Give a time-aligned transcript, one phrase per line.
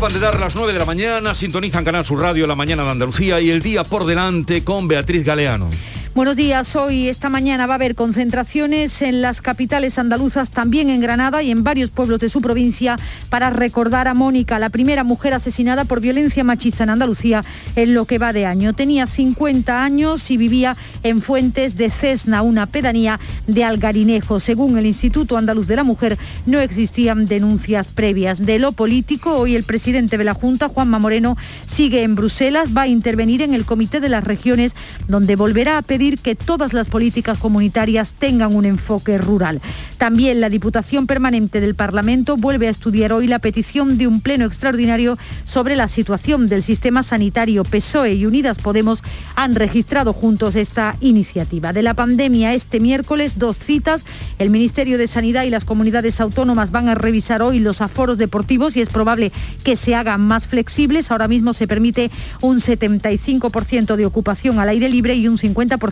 [0.00, 2.90] Acaban de dar las 9 de la mañana, sintonizan Canal Sur Radio La Mañana de
[2.92, 5.68] Andalucía y el día por delante con Beatriz Galeano.
[6.12, 6.74] Buenos días.
[6.74, 11.52] Hoy, esta mañana, va a haber concentraciones en las capitales andaluzas, también en Granada y
[11.52, 12.98] en varios pueblos de su provincia,
[13.28, 17.44] para recordar a Mónica, la primera mujer asesinada por violencia machista en Andalucía
[17.76, 18.72] en lo que va de año.
[18.72, 24.40] Tenía 50 años y vivía en Fuentes de Cesna, una pedanía de Algarinejo.
[24.40, 28.44] Según el Instituto Andaluz de la Mujer, no existían denuncias previas.
[28.44, 31.36] De lo político, hoy el presidente de la Junta, Juanma Moreno,
[31.68, 34.74] sigue en Bruselas, va a intervenir en el Comité de las Regiones,
[35.06, 39.60] donde volverá a pedir que todas las políticas comunitarias tengan un enfoque rural.
[39.98, 44.46] También la Diputación Permanente del Parlamento vuelve a estudiar hoy la petición de un pleno
[44.46, 47.64] extraordinario sobre la situación del sistema sanitario.
[47.64, 49.04] PSOE y Unidas Podemos
[49.36, 51.74] han registrado juntos esta iniciativa.
[51.74, 54.02] De la pandemia este miércoles, dos citas.
[54.38, 58.74] El Ministerio de Sanidad y las comunidades autónomas van a revisar hoy los aforos deportivos
[58.74, 59.32] y es probable
[59.64, 61.10] que se hagan más flexibles.
[61.10, 65.89] Ahora mismo se permite un 75% de ocupación al aire libre y un 50%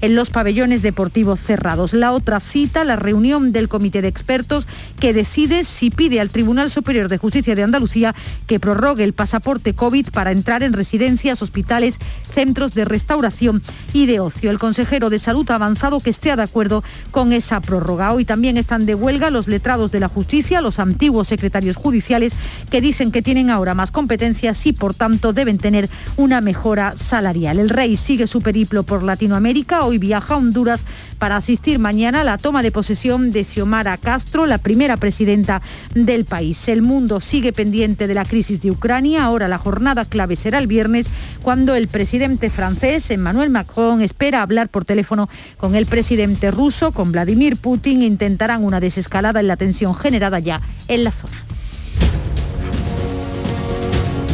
[0.00, 1.92] en los pabellones deportivos cerrados.
[1.92, 4.66] La otra cita, la reunión del Comité de Expertos
[5.00, 8.14] que decide si pide al Tribunal Superior de Justicia de Andalucía
[8.46, 11.98] que prorrogue el pasaporte COVID para entrar en residencias, hospitales,
[12.34, 13.62] centros de restauración
[13.92, 14.50] y de ocio.
[14.50, 18.12] El consejero de Salud ha avanzado que esté de acuerdo con esa prórroga.
[18.12, 22.32] Hoy también están de huelga los letrados de la justicia, los antiguos secretarios judiciales
[22.70, 27.58] que dicen que tienen ahora más competencias y por tanto deben tener una mejora salarial.
[27.58, 29.84] El rey sigue su periplo por Latinoamérica Latinoamérica.
[29.84, 30.82] Hoy viaja a Honduras
[31.18, 35.62] para asistir mañana a la toma de posesión de Xiomara Castro, la primera presidenta
[35.94, 36.68] del país.
[36.68, 39.24] El mundo sigue pendiente de la crisis de Ucrania.
[39.24, 41.06] Ahora la jornada clave será el viernes,
[41.40, 47.10] cuando el presidente francés, Emmanuel Macron, espera hablar por teléfono con el presidente ruso, con
[47.10, 48.02] Vladimir Putin.
[48.02, 51.43] Intentarán una desescalada en la tensión generada ya en la zona.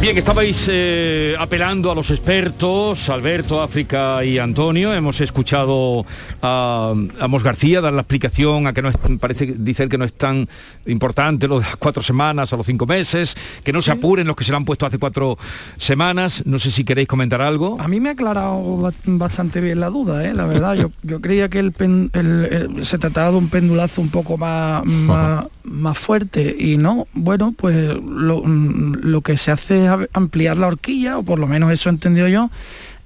[0.01, 4.91] Bien, estabais eh, apelando a los expertos, Alberto, África y Antonio.
[4.91, 6.07] Hemos escuchado
[6.41, 10.13] a, Amos García dar la explicación a que no es, parece dice que no es
[10.13, 10.49] tan
[10.87, 14.35] importante lo de las cuatro semanas a los cinco meses, que no se apuren los
[14.35, 15.37] que se lo han puesto hace cuatro
[15.77, 16.41] semanas.
[16.47, 17.79] No sé si queréis comentar algo.
[17.79, 20.33] A mí me ha aclarado bastante bien la duda, ¿eh?
[20.33, 20.73] la verdad.
[20.73, 24.83] Yo, yo creía que el, se trataba de un pendulazo un poco más,
[25.63, 31.23] más, fuerte y no, bueno, pues lo, lo que se hace ampliar la horquilla, o
[31.23, 32.49] por lo menos eso he entendido yo,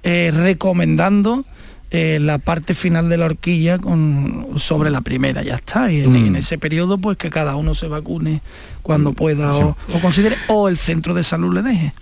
[0.02, 1.44] eh, recomendando
[1.90, 5.90] eh, la parte final de la horquilla con, sobre la primera, ya está.
[5.90, 6.36] Y en, mm.
[6.36, 8.42] ese periodo, pues que cada uno se vacune
[8.82, 9.14] cuando mm.
[9.14, 11.92] pueda o, o, considere, o el centro de salud le deje.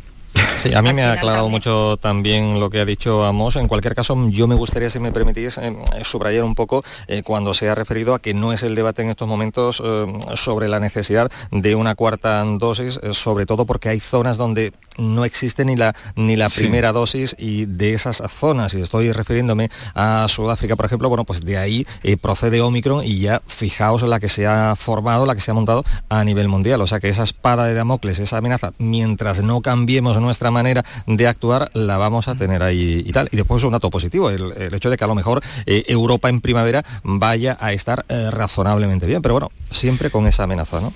[0.57, 3.57] Sí, a mí me ha aclarado mucho también lo que ha dicho Amos.
[3.57, 7.55] En cualquier caso, yo me gustaría, si me permitís, eh, subrayar un poco eh, cuando
[7.55, 10.81] se ha referido a que no es el debate en estos momentos eh, sobre la
[10.81, 15.95] necesidad de una cuarta dosis, sobre todo porque hay zonas donde no existe ni la,
[16.17, 21.09] ni la primera dosis y de esas zonas, y estoy refiriéndome a Sudáfrica, por ejemplo,
[21.09, 21.87] bueno, pues de ahí
[22.21, 25.85] procede Omicron y ya fijaos la que se ha formado, la que se ha montado
[26.09, 26.81] a nivel mundial.
[26.81, 31.27] O sea que esa espada de Damocles, esa amenaza, mientras no cambiemos nuestra manera de
[31.27, 33.29] actuar la vamos a tener ahí y tal.
[33.31, 36.41] Y después un dato positivo, el, hecho de que a lo mejor eh, Europa en
[36.41, 40.93] primavera vaya a estar eh, razonablemente bien, pero bueno, siempre con esa amenaza, ¿no?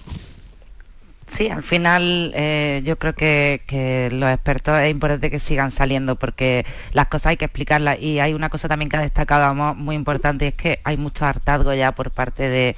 [1.31, 6.65] Sí, al final eh, yo creo que, los expertos es importante que sigan saliendo porque
[6.93, 10.47] las cosas hay que explicarlas y hay una cosa también que ha destacado muy importante
[10.47, 12.77] y es que hay mucho hartazgo ya por parte de,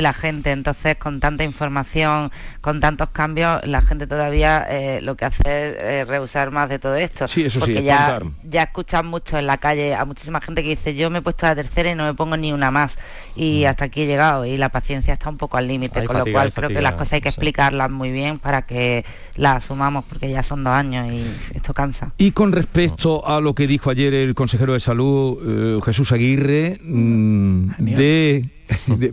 [0.00, 0.50] la gente.
[0.50, 6.08] Entonces, con tanta información, con tantos cambios, la gente todavía eh, lo que hace es
[6.08, 7.28] rehusar más de todo esto.
[7.28, 10.70] Sí, eso porque sí, ya, ya escuchan mucho en la calle a muchísima gente que
[10.70, 12.98] dice yo me he puesto la tercera y no me pongo ni una más
[13.36, 13.68] y mm.
[13.68, 16.52] hasta aquí he llegado y la paciencia está un poco al límite, con lo cual
[16.52, 19.04] creo que las cosas hay que explicarlas muy bien para que
[19.36, 21.24] la asumamos porque ya son dos años y
[21.54, 22.12] esto cansa.
[22.18, 26.78] Y con respecto a lo que dijo ayer el consejero de salud eh, Jesús Aguirre
[26.82, 28.50] mm, de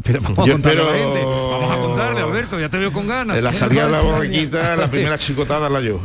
[0.03, 1.23] pero vamos, a contarle a la gente.
[1.23, 3.35] vamos a contarle, Alberto, ya te veo con ganas.
[3.35, 5.99] De la salida de la borriquita, la primera chicotada la yo.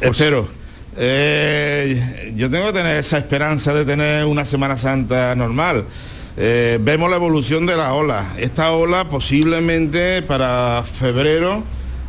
[0.00, 0.48] Espero.
[0.96, 5.84] Eh, yo tengo que tener esa esperanza de tener una Semana Santa normal.
[6.36, 8.34] Eh, vemos la evolución de la ola.
[8.38, 11.62] Esta ola posiblemente para febrero,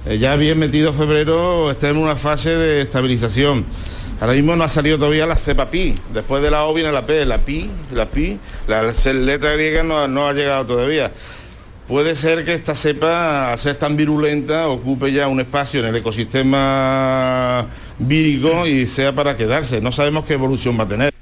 [0.06, 3.65] eh, ya bien metido febrero, esté en una fase de estabilización.
[4.19, 5.95] Ahora mismo no ha salido todavía la cepa pi.
[6.13, 8.38] Después de la O viene la P, la pi, la pi.
[8.68, 8.83] La
[9.13, 11.12] letra griega no, no ha llegado todavía.
[11.88, 15.95] Puede ser que esta cepa, al ser tan virulenta, ocupe ya un espacio en el
[15.95, 17.65] ecosistema
[17.97, 19.81] vírico y sea para quedarse.
[19.81, 21.20] No sabemos qué evolución va a tener.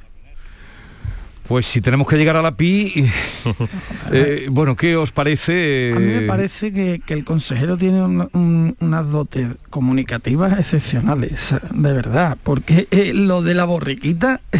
[1.49, 3.09] Pues si tenemos que llegar a la PI,
[4.11, 5.93] eh, bueno, ¿qué os parece?
[5.95, 12.87] A mí me parece que, el consejero tiene unas dotes comunicativas excepcionales, de verdad, porque
[12.91, 14.41] eh, lo de la borriquita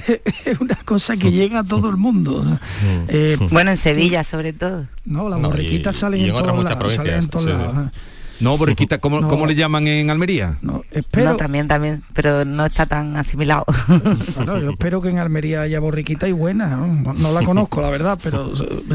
[0.45, 2.41] es una cosa que llega a todo el mundo.
[2.43, 2.57] Mm.
[3.07, 4.87] Eh, bueno, en Sevilla sobre todo.
[5.05, 7.29] No, la borriquita sale en, todas muchas provincias.
[8.39, 10.57] No, borriquita, ¿cómo, ¿cómo, le llaman en Almería?
[10.61, 11.35] No, espero...
[11.35, 13.65] también, también, pero no está tan asimilado.
[14.45, 17.13] yo espero que en Almería haya borriquita y buena, ¿no?
[17.33, 18.53] la conozco, la verdad, pero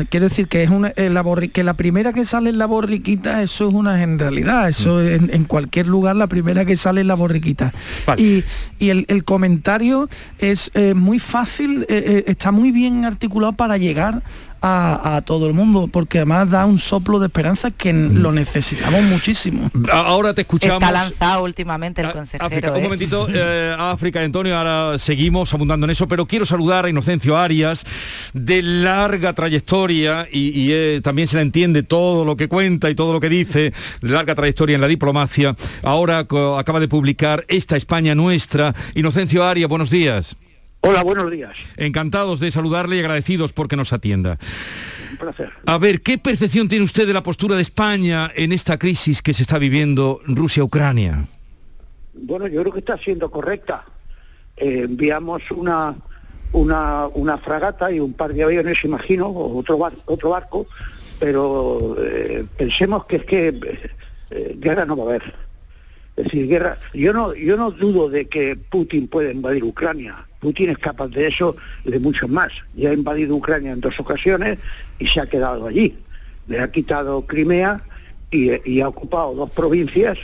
[0.09, 3.43] quiero decir que es una, eh, la que la primera que sale en la borriquita,
[3.43, 5.31] eso es una generalidad, eso mm.
[5.31, 7.73] en, cualquier lugar la primera que sale en la borriquita.
[8.17, 8.45] Y,
[8.81, 10.09] el, comentario
[10.39, 14.23] es eh, muy fácil, eh, está muy bien articulado para llegar
[14.65, 18.17] a, todo el mundo, porque además da un soplo de esperanza que mm.
[18.17, 19.71] lo necesitamos muchísimo.
[19.93, 20.83] Ahora te escuchamos.
[20.83, 22.47] Está lanzado últimamente el consejero.
[22.47, 22.83] África, Un ¿eh?
[22.83, 27.85] momentito, eh, África, Antonio, ahora seguimos abundando en eso, pero quiero saludar a Inocencio Arias,
[28.33, 33.13] de larga trayectoria, y, eh, también se le entiende todo lo que cuenta y todo
[33.13, 35.55] lo que dice, de larga trayectoria en la diplomacia.
[35.83, 38.75] Ahora acaba de publicar Esta España Nuestra.
[38.95, 40.37] Inocencio Arias, buenos días.
[40.87, 41.57] Hola, buenos días.
[41.79, 44.39] Encantados de saludarle y agradecidos porque nos atienda.
[45.13, 45.51] Un placer.
[45.65, 49.33] A ver, ¿qué percepción tiene usted de la postura de España en esta crisis que
[49.33, 51.25] se está viviendo Rusia-Ucrania?
[52.13, 53.87] Bueno, yo creo que está siendo correcta.
[54.59, 55.95] Eh, enviamos una,
[56.53, 60.67] una, fragata y un par de aviones, imagino, otro, otro barco,
[61.19, 63.59] pero eh, pensemos que es que
[64.31, 65.35] eh, guerra no va a haber.
[66.15, 66.77] Es decir, guerra.
[66.93, 71.27] Yo no, yo no dudo de que Putin pueda invadir Ucrania Putin es capaz de
[71.27, 71.57] eso
[71.87, 72.53] y de mucho más.
[72.75, 74.59] Ya ha invadido Ucrania en dos ocasiones
[74.99, 75.97] y se ha quedado allí.
[76.49, 77.81] Le ha quitado Crimea
[78.31, 80.19] y, ha ocupado dos provincias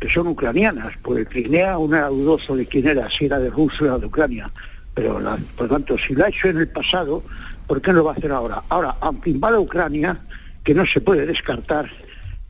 [0.00, 3.96] que son ucranianas, porque Crimea, una era dudoso de quién era, si era de Rusia
[3.96, 4.50] o de Ucrania.
[4.94, 5.20] Pero,
[5.56, 7.22] por lo tanto, si lo ha hecho en el pasado,
[7.66, 8.62] ¿por qué no lo va a hacer ahora?
[8.70, 10.16] Ahora, aunque invada Ucrania,
[10.64, 11.90] que no se puede descartar,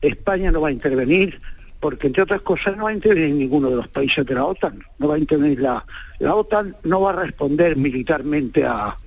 [0.01, 1.41] España no va a intervenir,
[1.79, 4.83] porque entre otras cosas no va a intervenir ninguno de los países de la OTAN,
[4.97, 5.85] no va a intervenir la,
[6.19, 8.97] la OTAN, no va a responder militarmente a,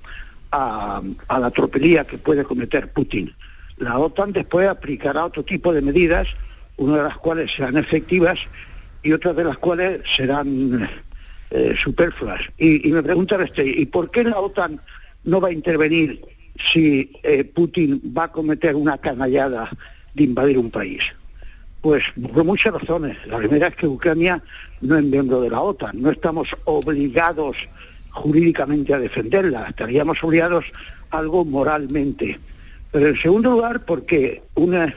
[0.51, 1.01] a,
[1.39, 3.33] la tropelía que puede cometer Putin.
[3.77, 6.27] La OTAN después aplicará otro tipo de medidas,
[6.77, 8.39] una de las cuales serán efectivas
[9.03, 10.89] y otras de las cuales serán
[11.49, 12.41] eh, superfluas.
[12.57, 14.79] Y, me preguntan este, ¿y por qué la OTAN
[15.23, 16.21] no va a intervenir
[16.71, 19.69] si eh, Putin va a cometer una canallada
[20.13, 21.13] de invadir un país?
[21.81, 23.17] Pues por muchas razones.
[23.25, 24.41] La primera es que Ucrania
[24.81, 27.57] no es miembro de la OTAN, no estamos obligados
[28.11, 30.65] jurídicamente a defenderla, estaríamos obligados
[31.09, 32.39] algo moralmente.
[32.91, 34.93] Pero en segundo lugar, porque una,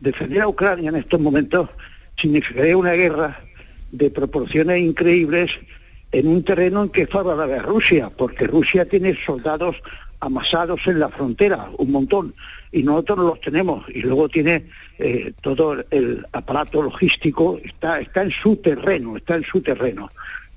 [0.00, 1.70] defender a Ucrania en estos momentos
[2.16, 3.40] significaría una guerra
[3.90, 5.52] de proporciones increíbles
[6.12, 9.76] en un terreno en que es favorable a Rusia, porque Rusia tiene soldados
[10.20, 12.34] amasados en la frontera, un montón,
[12.72, 14.66] y nosotros no los tenemos, y luego tiene
[14.98, 20.08] eh, todo el aparato logístico, está, está en su terreno, está en su terreno.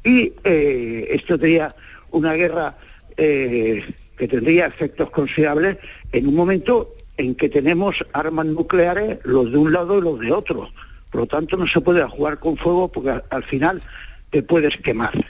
[0.03, 1.75] Y eh, esto sería
[2.11, 2.77] una guerra
[3.17, 3.83] eh,
[4.17, 5.77] que tendría efectos considerables
[6.11, 10.31] en un momento en que tenemos armas nucleares los de un lado y los de
[10.31, 10.69] otro.
[11.11, 13.81] Por lo tanto, no se puede jugar con fuego porque al final
[14.29, 15.25] te puedes quemar.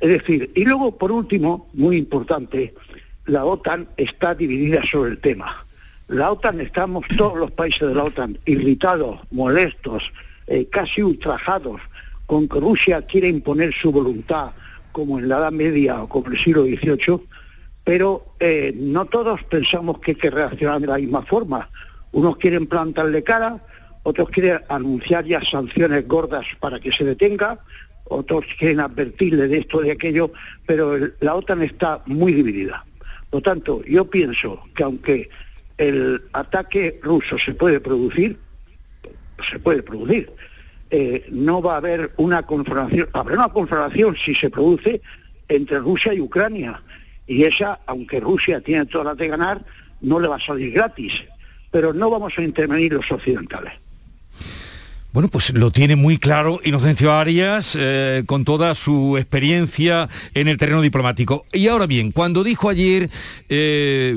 [0.00, 2.74] Es decir, y luego, por último, muy importante,
[3.24, 5.65] la OTAN está dividida sobre el tema.
[6.08, 10.12] La OTAN, estamos todos los países de la OTAN irritados, molestos,
[10.46, 11.80] eh, casi ultrajados
[12.26, 14.52] con que Rusia quiere imponer su voluntad
[14.92, 17.20] como en la Edad Media o como en el siglo XVIII,
[17.82, 21.68] pero eh, no todos pensamos que hay que reaccionar de la misma forma.
[22.12, 23.60] Unos quieren plantarle cara,
[24.04, 27.58] otros quieren anunciar ya sanciones gordas para que se detenga,
[28.04, 30.30] otros quieren advertirle de esto, de aquello,
[30.66, 32.84] pero la OTAN está muy dividida.
[33.28, 35.30] Por tanto, yo pienso que aunque
[35.78, 38.38] el ataque ruso se puede producir,
[39.48, 40.30] se puede producir,
[40.90, 45.00] eh, no va a haber una confrontación, habrá una confrontación si se produce
[45.48, 46.82] entre Rusia y Ucrania.
[47.26, 49.64] Y esa, aunque Rusia tiene todas las de ganar,
[50.00, 51.24] no le va a salir gratis.
[51.70, 53.72] Pero no vamos a intervenir los occidentales.
[55.16, 60.58] Bueno, pues lo tiene muy claro Inocencio Arias eh, con toda su experiencia en el
[60.58, 61.46] terreno diplomático.
[61.54, 63.08] Y ahora bien, cuando dijo ayer
[63.48, 64.14] eh,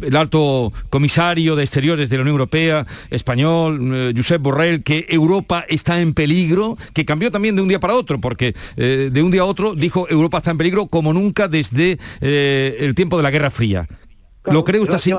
[0.00, 5.64] el alto comisario de Exteriores de la Unión Europea, español, eh, Josep Borrell, que Europa
[5.68, 9.40] está en peligro, que cambió también de un día para otro, porque de un día
[9.40, 13.50] a otro dijo Europa está en peligro como nunca desde el tiempo de la Guerra
[13.50, 13.88] Fría.
[14.46, 15.14] ¿Lo cree usted así?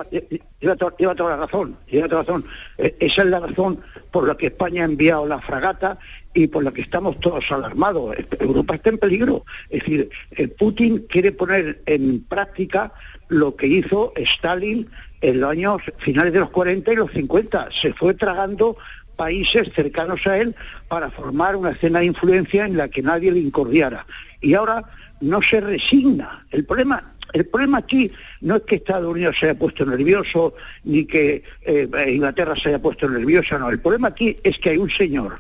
[0.60, 2.46] Lleva, toda la razón, lleva toda la razón.
[2.78, 3.80] Eh, esa es la razón
[4.12, 5.98] por la que España ha enviado la fragata
[6.34, 8.16] y por la que estamos todos alarmados.
[8.40, 9.46] Europa está en peligro.
[9.70, 12.94] Es decir, eh, Putin quiere poner en práctica
[13.28, 14.88] lo que hizo Stalin
[15.22, 17.70] en los años finales de los 40 y los 50.
[17.72, 18.78] Se fue tragando
[19.16, 20.56] países cercanos a él
[20.88, 24.06] para formar una escena de influencia en la que nadie le incordiara.
[24.42, 24.84] Y ahora
[25.22, 26.46] no se resigna.
[26.52, 30.54] El problema el problema aquí no es que Estados Unidos se haya puesto nervioso,
[30.86, 33.70] ni que eh, Inglaterra se haya puesto nerviosa, no.
[33.70, 35.38] El problema aquí es que hay un señor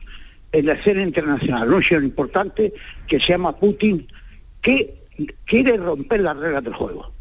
[0.52, 2.74] en la escena internacional, un señor importante,
[3.08, 4.06] que se llama Putin,
[4.62, 4.94] que
[5.46, 7.14] quiere romper las reglas del juego.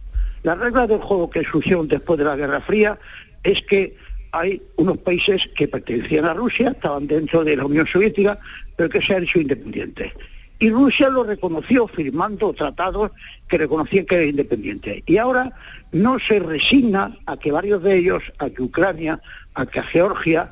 [0.42, 2.98] Las reglas del juego que surgieron después de la Guerra Fría
[3.44, 3.96] es que
[4.32, 8.40] hay unos países que pertenecían a Rusia, estaban dentro de la Unión Soviética,
[8.74, 10.12] pero que se han hecho independientes
[10.58, 13.10] y Rusia lo reconoció firmando tratados
[13.48, 15.02] que reconocían que era independiente.
[15.06, 15.52] Y ahora
[15.92, 19.20] no se resigna a que varios de ellos, a que Ucrania,
[19.54, 20.50] a que Georgia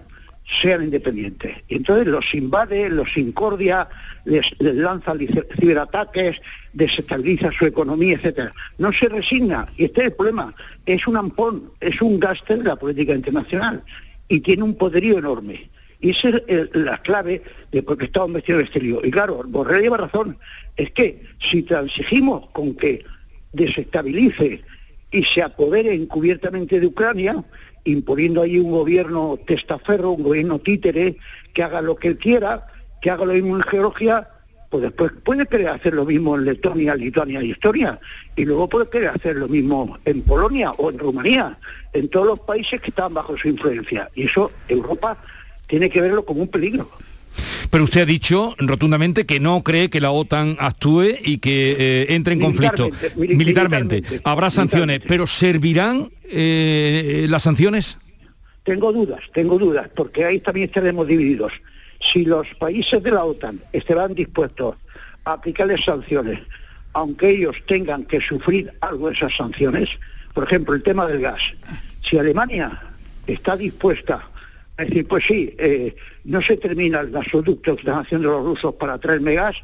[0.61, 1.57] sean independientes.
[1.69, 3.89] Y entonces los invade, los incordia,
[4.25, 5.15] les, lanza
[5.59, 6.41] ciberataques,
[6.73, 8.53] desestabiliza su economía, etcétera.
[8.79, 10.55] No se resigna, y este es el problema,
[10.85, 13.83] es un ampón, es un gasto de la política internacional
[14.29, 15.71] y tiene un poderío enorme.
[16.03, 19.01] Y esa es la clave de por qué estamos metidos en este lío.
[19.05, 20.37] Y claro, Borrell lleva razón.
[20.77, 23.05] Es que si transigimos con que
[23.53, 24.63] desestabilice
[25.13, 27.45] y se apodere encubiertamente de Ucrania,
[27.85, 31.17] imponiendo ahí un gobierno testaferro, un gobierno títere,
[31.55, 32.67] que haga lo que él quiera,
[33.01, 34.29] que haga lo mismo en Georgia,
[34.71, 38.01] pues después puede querer hacer lo mismo en Letonia, Lituania y Estonia,
[38.35, 41.59] y luego puede querer hacer lo mismo en Polonia o en Rumanía,
[41.93, 44.11] en todos los países que están bajo su influencia.
[44.15, 45.19] Y eso Europa
[45.73, 46.87] tiene que verlo como un peligro.
[47.71, 52.07] Pero usted ha dicho rotundamente que no cree que la OTAN actúe y que eh,
[52.11, 54.03] entre en conflicto militarmente.
[54.23, 57.97] Habrá sanciones, pero ¿servirán eh, las sanciones?
[58.65, 61.55] Tengo dudas, tengo dudas, porque ahí también estaremos divididos.
[62.01, 64.77] Si los países de la OTAN estarán dispuestos
[65.25, 66.39] a aplicarles sanciones,
[66.93, 69.89] aunque ellos tengan que sufrir algo de esas sanciones,
[70.35, 71.41] por ejemplo, el tema del gas,
[72.03, 72.79] si Alemania
[73.27, 74.29] está dispuesta
[74.79, 78.75] es decir, pues sí, eh, no se termina el gasoducto que están haciendo los rusos
[78.75, 79.57] para traerme gas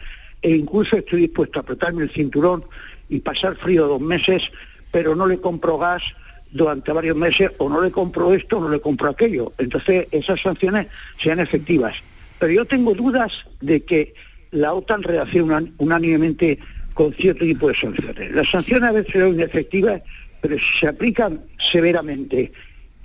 [0.43, 2.65] e incluso estoy dispuesto a apretarme el cinturón
[3.09, 4.51] y pasar frío dos meses,
[4.93, 6.03] pero no le compro gas
[6.51, 9.53] durante varios meses o no le compro esto o no le compro aquello.
[9.59, 10.87] Entonces esas sanciones
[11.19, 11.97] sean efectivas.
[12.39, 14.15] Pero yo tengo dudas de que
[14.51, 16.59] la OTAN reaccione unánimemente
[16.95, 18.31] con cierto tipo de sanciones.
[18.33, 20.03] Las sanciones a veces son inefectivas,
[20.41, 22.53] pero se aplican severamente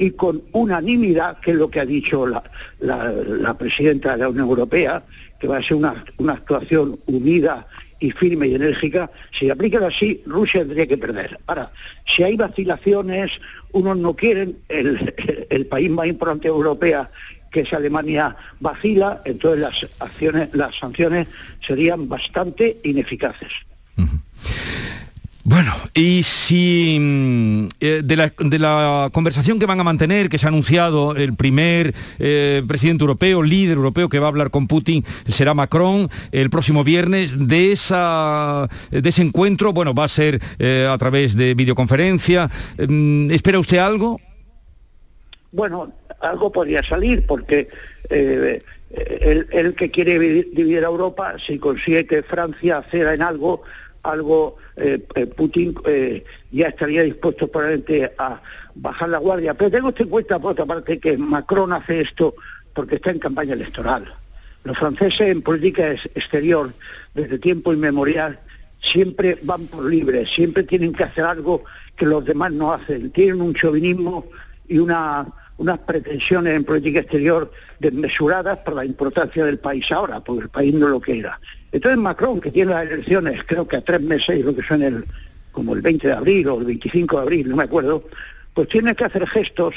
[0.03, 5.01] y con unanimidad, que es lo que ha dicho la, presidenta de la Unión Europea,
[5.39, 7.65] que va a ser una, actuación unida
[8.01, 11.39] y firme y enérgica, si aplican así, Rusia tendría que perder.
[11.48, 11.72] Ahora,
[12.05, 13.31] si hay vacilaciones,
[13.72, 17.10] unos no quieren, el, país más importante europea
[17.50, 21.27] que es Alemania vacila, entonces las acciones, las sanciones
[21.65, 23.53] serían bastante ineficaces.
[25.45, 30.50] Bueno, y si mm, eh, de, la, conversación que van a mantener, que se ha
[30.50, 35.53] anunciado el primer eh, presidente europeo, líder europeo que va a hablar con Putin, será
[35.53, 40.97] Macron el próximo viernes, de, esa, de ese encuentro, bueno, va a ser eh, a
[40.97, 42.50] través de videoconferencia.
[42.77, 44.21] Mm, ¿Espera usted algo?
[45.51, 47.67] Bueno, algo podría salir, porque
[48.09, 53.63] el, que quiere dividir a Europa, si consigue que Francia ceda en algo,
[54.03, 58.42] algo eh, eh, Putin eh, ya estaría dispuesto probablemente a
[58.75, 59.53] bajar la guardia.
[59.53, 62.36] Pero tengo en cuenta, por otra parte, que Macron hace esto
[62.74, 64.13] porque está en campaña electoral.
[64.63, 66.74] Los franceses en política exterior,
[67.13, 68.39] desde tiempo inmemorial,
[68.82, 71.63] siempre van por libre, siempre tienen que hacer algo
[71.96, 73.12] que los demás no hacen.
[73.12, 74.25] Tienen un chauvinismo
[74.68, 75.27] y una
[75.58, 80.74] unas pretensiones en política exterior desmesuradas por la importancia del país ahora, porque el país
[80.74, 81.39] no lo que era.
[81.74, 85.03] Entonces Macron, que tiene las elecciones creo que a tres meses, lo que son el,
[85.51, 88.03] como el 20 de abril o el 25 de abril, no me acuerdo,
[88.53, 89.74] pues tiene que hacer gestos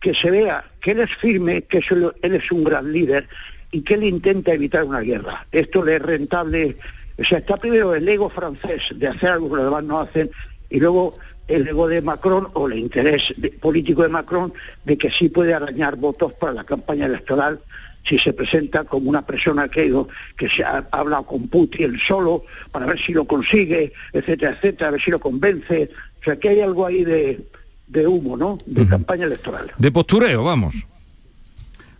[0.00, 1.78] que se vea que él es firme, que
[2.22, 3.28] él es un gran líder
[3.70, 5.46] y que él intenta evitar una guerra.
[5.52, 6.76] Esto le es rentable,
[7.16, 10.30] o sea, está primero el ego francés de hacer algo que los demás no hacen
[10.70, 14.52] y luego el ego de Macron o el interés político de Macron
[14.84, 17.60] de que sí puede arañar votos para la campaña electoral
[18.08, 19.92] si se presenta como una persona que,
[20.36, 24.90] que se ha, hablado con Putin solo para ver si lo consigue, etcétera, etcétera, a
[24.92, 25.90] ver si lo convence.
[26.20, 28.58] O sea, que hay algo ahí de, humo, ¿no?
[28.64, 29.72] De campaña electoral.
[29.76, 30.74] De postureo, vamos.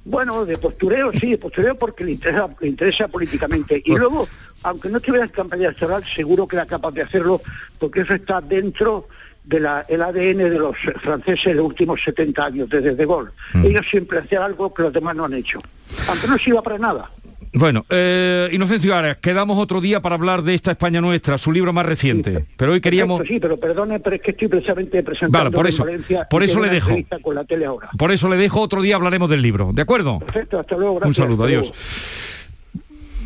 [0.04, 3.82] Bueno, de postureo sí, de postureo porque le interesa, le interesa políticamente.
[3.84, 4.26] Y luego,
[4.62, 7.42] aunque no estuviera en campaña electoral, seguro que era capaz de hacerlo
[7.78, 9.08] porque eso está dentro
[9.48, 9.66] del
[10.02, 13.30] ADN de los franceses de los últimos 70 años, desde De Gaulle.
[13.54, 13.64] Mm.
[13.64, 15.60] Ellos siempre hacían algo que los demás no han hecho.
[16.08, 17.10] Aunque no sirva para nada.
[17.54, 21.72] Bueno, eh, Inocencio Arias, quedamos otro día para hablar de esta España nuestra, su libro
[21.72, 22.44] más reciente.
[22.58, 23.26] pero hoy queríamos...
[23.26, 25.86] sí, pero perdone, pero es que estoy precisamente presentando por eso,
[26.28, 26.90] por eso le dejo.
[27.22, 27.88] Con la tele ahora.
[27.96, 30.18] Por eso le dejo, otro día hablaremos del libro, ¿de acuerdo?
[30.18, 30.96] Perfecto, hasta luego.
[30.96, 31.72] Gracias, Un saludo, adiós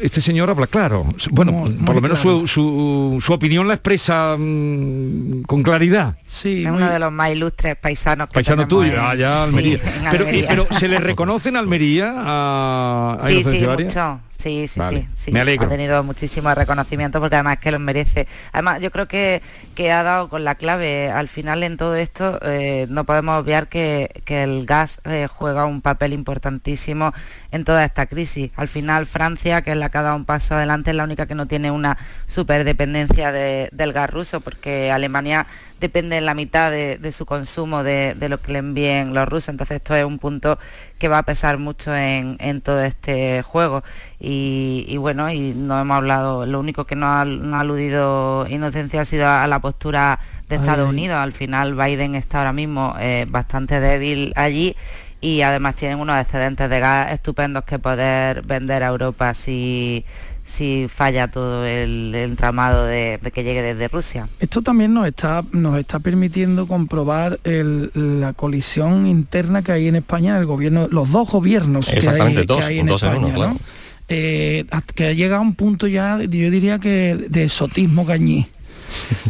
[0.03, 1.07] este señor habla claro.
[1.31, 6.17] Bueno, por lo menos su, opinión la expresa mm, con claridad.
[6.27, 9.79] Sí, es uno de los más ilustres paisanos que Paisano tuyo, allá Almería.
[10.11, 14.21] Pero, pero, ¿se le reconoce en Almería a, a Sí, sí, mucho.
[14.43, 14.81] Sí, sí,
[15.15, 15.67] sí, Me alegro.
[15.67, 18.27] Ha tenido muchísimo reconocimiento porque además que lo merece.
[18.51, 19.41] Además, yo creo que,
[19.77, 21.13] que ha dado con la clave.
[21.13, 25.81] Al final en todo esto eh, no podemos obviar que, el gas eh, juega un
[25.81, 27.13] papel importantísimo
[27.53, 28.51] en toda esta crisis.
[28.57, 31.27] Al final Francia, que es la que ha dado un paso adelante, es la única
[31.27, 31.97] que no tiene una
[32.27, 35.47] superdependencia del gas ruso, porque Alemania
[35.83, 39.49] depende en la mitad de, su consumo de, lo que le envíen los rusos.
[39.49, 40.57] Entonces esto es un punto
[40.99, 43.83] que va a pesar mucho en, todo este juego.
[44.21, 49.29] Y, bueno, y no hemos hablado, lo único que no ha, aludido Inocencia ha sido
[49.29, 51.17] a la postura de Estados Unidos.
[51.17, 54.77] Al final Biden está ahora mismo eh, bastante débil allí
[55.21, 60.05] y además tienen unos excedentes de gas estupendos que poder vender a Europa si
[60.45, 64.29] si falla todo el, entramado de, que llegue desde Rusia.
[64.41, 70.39] Esto también nos está, nos está permitiendo comprobar la colisión interna que hay en España,
[70.39, 73.55] el gobierno, los dos gobiernos que hay, dos, en España,
[74.09, 78.49] eh, que llega a un punto ya, yo diría que de sotismo cañí.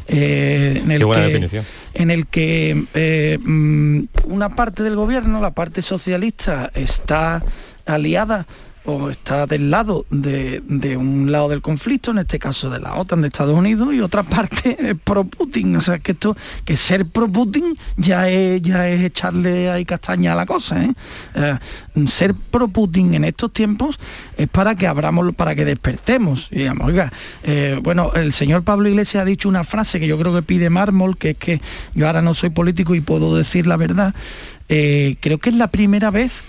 [0.09, 1.65] Eh, en el Qué buena que, definición.
[1.95, 7.41] En el que eh, mm, una parte del gobierno, la parte socialista, está
[7.87, 8.47] aliada
[8.85, 10.61] o está del lado de,
[10.97, 14.23] un lado del conflicto, en este caso de la OTAN de Estados Unidos, y otra
[14.23, 15.77] parte es pro Putin.
[15.77, 20.33] O sea que esto, que ser pro Putin ya es, ya es echarle ahí castaña
[20.33, 20.83] a la cosa.
[20.83, 20.93] ¿eh?
[21.35, 21.59] Eh,
[22.07, 23.99] ser pro Putin en estos tiempos
[24.37, 26.49] es para que abramos, para que despertemos.
[26.51, 27.13] Digamos, oiga,
[27.45, 30.71] eh, bueno, el señor Pablo Iglesias ha dicho una frase que yo creo que pide
[30.71, 31.61] mármol, que es que
[31.95, 34.15] yo ahora no soy político y puedo decir la verdad.
[34.69, 36.45] Creo que es la primera vez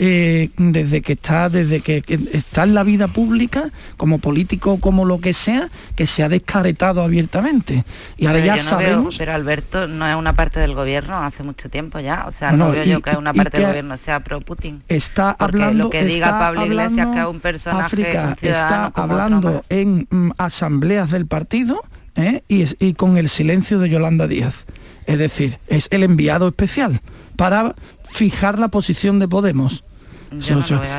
[0.00, 5.20] eh, desde que está, desde que, está en la vida pública, como político, como lo
[5.20, 7.84] que sea, que se ha descaretado abiertamente.
[8.16, 9.16] Y ahora ya sabemos.
[9.18, 12.26] pero Alberto no es una parte del gobierno hace mucho tiempo ya.
[12.28, 14.84] O sea, no, veo yo que una parte del gobierno sea pro Putin.
[14.88, 15.84] Está hablando.
[15.84, 17.86] Lo que diga Pablo Iglesias que es un personaje.
[17.86, 21.82] África está hablando en mm, asambleas del partido
[22.14, 22.44] ¿eh?
[22.46, 24.64] y, y con el silencio de Yolanda Díaz.
[25.06, 27.00] Es decir, es el enviado especial
[27.38, 27.76] para
[28.10, 29.84] fijar la posición de Podemos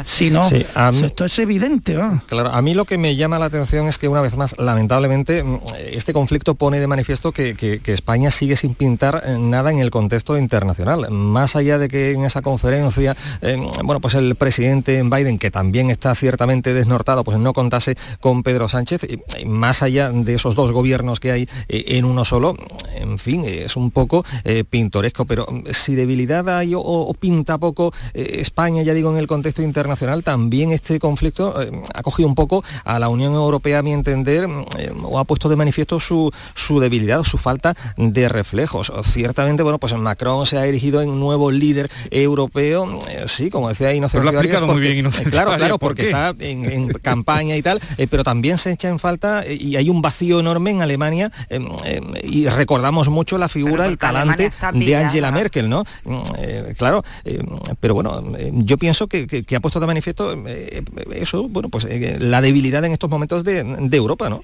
[0.03, 1.97] si no, esto es evidente.
[2.27, 5.43] Claro, a mí lo que me llama la atención es que una vez más, lamentablemente,
[5.43, 5.59] mm,
[5.91, 10.37] este conflicto pone de manifiesto que, España sigue sin pintar eh, nada en el contexto
[10.37, 11.09] internacional.
[11.09, 15.89] Más allá de que en esa conferencia, eh, bueno, pues el presidente Biden, que también
[15.89, 20.71] está ciertamente desnortado, pues no contase con Pedro Sánchez, y, más allá de esos dos
[20.71, 22.55] gobiernos que hay eh, en uno solo,
[22.95, 24.23] en fin, es un poco
[24.69, 30.23] pintoresco, pero si debilidad hay o, pinta poco España, ya digo, en el contexto internacional,
[30.23, 34.47] también este conflicto eh, ha cogido un poco a la Unión Europea, a mi entender,
[34.77, 38.91] eh, o ha puesto de manifiesto su, su debilidad su falta de reflejos.
[39.03, 43.69] Ciertamente, bueno, pues Macron se ha erigido en un nuevo líder europeo, eh, sí, como
[43.69, 47.79] decía Inocencio Arias, muy bien, Claro, claro, porque está en, campaña y tal,
[48.09, 51.31] pero también se echa en falta y hay un vacío enorme en Alemania
[52.23, 55.83] y recordamos mucho la figura, el talante de Angela Merkel, ¿no?
[56.77, 57.03] claro,
[57.79, 62.41] pero bueno, yo pienso que, ha puesto de manifiesto eh, eso, bueno, pues eh, la
[62.41, 63.59] debilidad en estos momentos de,
[63.91, 64.43] Europa, ¿no?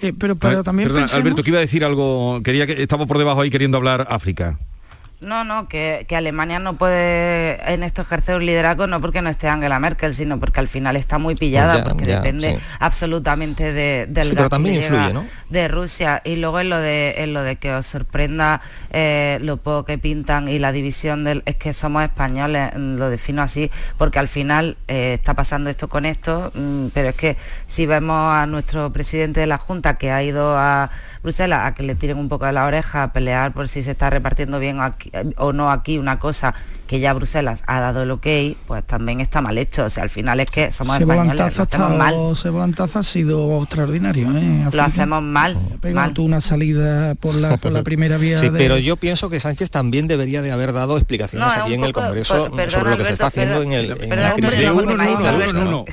[0.00, 3.40] Eh, pero, pero también Alberto, que iba a decir algo, quería que estamos por debajo
[3.40, 4.58] ahí queriendo hablar África.
[5.20, 9.48] No, no, que, Alemania no puede en esto ejercer un liderazgo no porque no esté
[9.48, 14.48] Angela Merkel, sino porque al final está muy pillada, porque depende absolutamente de, del gas
[14.48, 14.82] también
[15.48, 16.22] de Rusia.
[16.24, 19.98] Y luego en lo de, en lo de que os sorprenda eh, lo poco que
[19.98, 24.28] pintan y la división del es que somos españoles, mm, lo defino así, porque al
[24.28, 28.92] final eh, está pasando esto con esto, mm, pero es que si vemos a nuestro
[28.92, 30.90] presidente de la Junta que ha ido a
[31.28, 33.90] Bruselas a que le tiren un poco de la oreja, a pelear por si se
[33.90, 34.78] está repartiendo bien
[35.36, 36.54] o no aquí una cosa
[36.86, 38.26] que ya Bruselas ha dado el ok,
[38.66, 39.84] pues también está mal hecho.
[39.84, 42.14] O sea, al final es que somos españoles, lo hacemos mal.
[42.94, 44.68] ha sido extraordinario, ¿eh?
[44.72, 45.56] Lo hacemos mal.
[45.94, 48.38] Ha una salida por la, por la primera vía.
[48.38, 51.92] Sí, pero yo pienso que Sánchez también debería de haber dado explicaciones aquí en el
[51.92, 54.58] Congreso sobre lo que se está haciendo en, el, la crisis.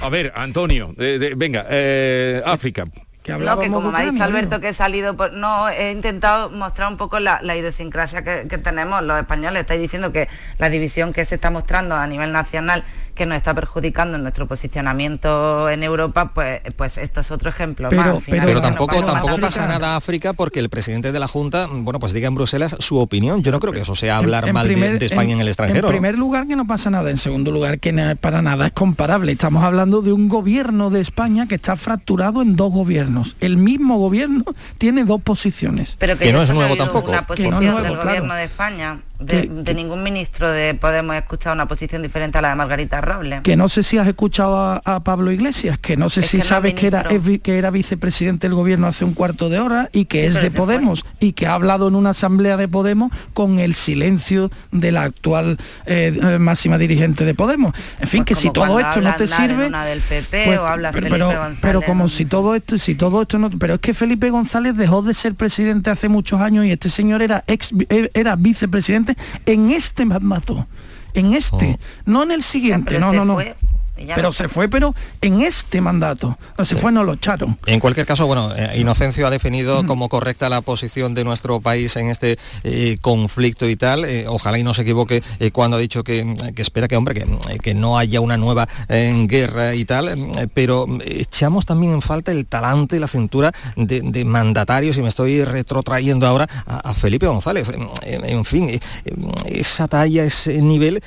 [0.01, 0.95] A ver, Antonio,
[1.35, 2.85] venga, eh, África.
[3.25, 6.51] Que no, que como me ha dicho Alberto que he salido, por, no, he intentado
[6.51, 9.61] mostrar un poco la, idiosincrasia que, que, tenemos los españoles.
[9.61, 12.83] Estáis diciendo que la división que se está mostrando a nivel nacional
[13.15, 17.89] que nos está perjudicando en nuestro posicionamiento en Europa, pues, pues esto es otro ejemplo
[17.89, 22.13] pero, Pero, tampoco, tampoco pasa nada África porque el presidente de la Junta, bueno, pues
[22.13, 23.41] diga en Bruselas su opinión.
[23.41, 25.87] Yo no creo que eso sea hablar mal de, España en, el extranjero.
[25.87, 29.31] En primer lugar que no pasa nada, en segundo lugar que para nada es comparable.
[29.31, 33.35] Estamos hablando de un gobierno de España que está fracturado en dos gobiernos.
[33.39, 34.43] El mismo gobierno
[34.77, 35.95] tiene dos posiciones.
[35.97, 37.09] Pero que, no es nuevo tampoco.
[37.09, 42.01] Una posición del gobierno de España de, ningún ministro de Podemos he escuchado una posición
[42.01, 43.41] diferente a la de Margarita Robles.
[43.41, 46.87] Que no sé si has escuchado a, Pablo Iglesias, que no sé si sabes que
[46.87, 50.51] era, que era vicepresidente del gobierno hace un cuarto de hora y que es de
[50.51, 55.03] Podemos y que ha hablado en una asamblea de Podemos con el silencio de la
[55.03, 57.73] actual eh, eh, máxima dirigente de Podemos.
[57.99, 59.69] En fin, pues que si todo esto no te sirve...
[60.09, 60.25] Pues,
[60.91, 63.49] pero, pero, como si todo esto, si todo esto no...
[63.49, 67.21] Pero es que Felipe González dejó de ser presidente hace muchos años y este señor
[67.21, 67.71] era ex
[68.13, 69.04] era vicepresidente
[69.45, 70.67] en este mandato,
[71.13, 71.85] en este, oh.
[72.05, 73.37] no en el siguiente, no, no, no.
[73.95, 76.37] Pero se fue, pero en este mandato.
[76.57, 77.57] No se fue, no lo echaron.
[77.65, 81.95] En cualquier caso, bueno, eh, Inocencio ha definido como correcta la posición de nuestro país
[81.95, 84.05] en este eh, conflicto y tal.
[84.05, 87.73] Eh, ojalá y no se equivoque cuando ha dicho que, espera que, hombre, que, que,
[87.73, 90.49] no haya una nueva guerra y tal.
[90.53, 95.43] pero echamos también en falta el talante y la cintura de, mandatarios, y me estoy
[95.43, 97.71] retrotrayendo ahora a, Felipe González.
[98.01, 98.79] En, fin,
[99.45, 101.01] esa talla, ese nivel,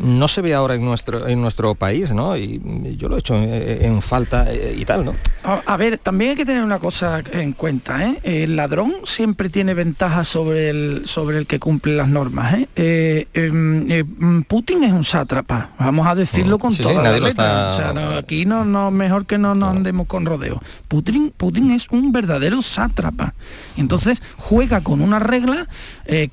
[0.00, 2.12] no se ve ahora en nuestro, en nuestro país.
[2.36, 5.12] Y yo lo he hecho en, falta eh, y tal, ¿no?
[5.44, 8.18] A, ver, también hay que tener una cosa en cuenta, ¿eh?
[8.22, 13.26] El ladrón siempre tiene ventaja sobre el, sobre el que cumple las normas, ¿eh?
[13.32, 18.90] Em, Putin es un sátrapa, vamos a decirlo mm, con toda la aquí no, no,
[18.90, 20.60] mejor que no nos andemos con rodeo.
[20.88, 23.34] Putin, Putin es un verdadero sátrapa.
[23.76, 25.68] Entonces juega con una regla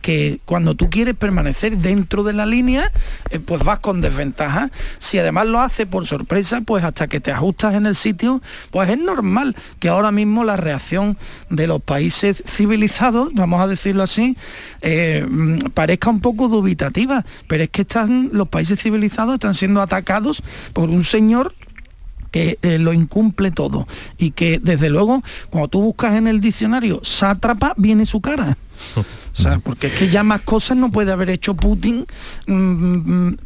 [0.01, 2.91] que cuando tú quieres permanecer dentro de la línea,
[3.45, 4.71] pues vas con desventaja.
[4.99, 8.97] Si además lo por sorpresa, pues hasta que te ajustas en el sitio, pues es
[8.97, 11.17] normal que ahora mismo la reacción
[11.49, 14.37] de los países civilizados, vamos a decirlo así,
[14.81, 15.25] eh,
[15.73, 20.89] parezca un poco dubitativa, pero es que están, los países civilizados están siendo atacados por
[20.89, 21.53] un señor
[22.35, 26.99] que eh, lo incumple todo y que desde luego cuando tú buscas en el diccionario
[27.01, 28.57] sátrapa viene su cara.
[28.97, 32.05] O sea, porque es que ya más cosas no puede haber hecho Putin
[32.45, 33.37] mm, mm,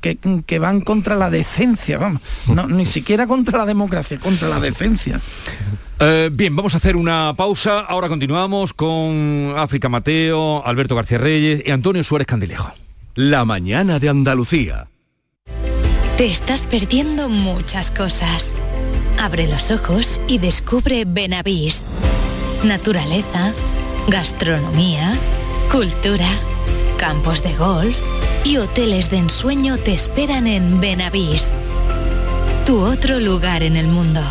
[0.43, 2.23] que, van contra la decencia, vamos.
[2.67, 5.21] ni siquiera contra la democracia, contra la decencia.
[5.99, 7.81] Eh, bien, vamos a hacer una pausa.
[7.81, 12.71] Ahora continuamos con África Mateo, Alberto García Reyes y Antonio Suárez Candilejo.
[13.13, 14.87] La mañana de Andalucía.
[16.17, 18.57] Te estás perdiendo muchas cosas.
[19.19, 21.83] Abre los ojos y descubre Benavís.
[22.63, 23.53] Naturaleza,
[24.07, 25.13] gastronomía
[25.69, 26.29] Cultura,
[26.97, 27.97] campos de golf
[28.45, 31.51] y hoteles de ensueño te esperan en Benavís,
[32.65, 34.21] tu otro lugar en el mundo.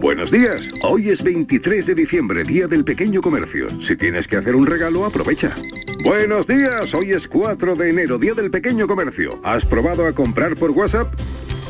[0.00, 3.68] Buenos días, hoy es 23 de diciembre, Día del Pequeño Comercio.
[3.80, 5.54] Si tienes que hacer un regalo, aprovecha.
[6.02, 9.40] Buenos días, hoy es 4 de enero, Día del Pequeño Comercio.
[9.44, 11.12] ¿Has probado a comprar por WhatsApp?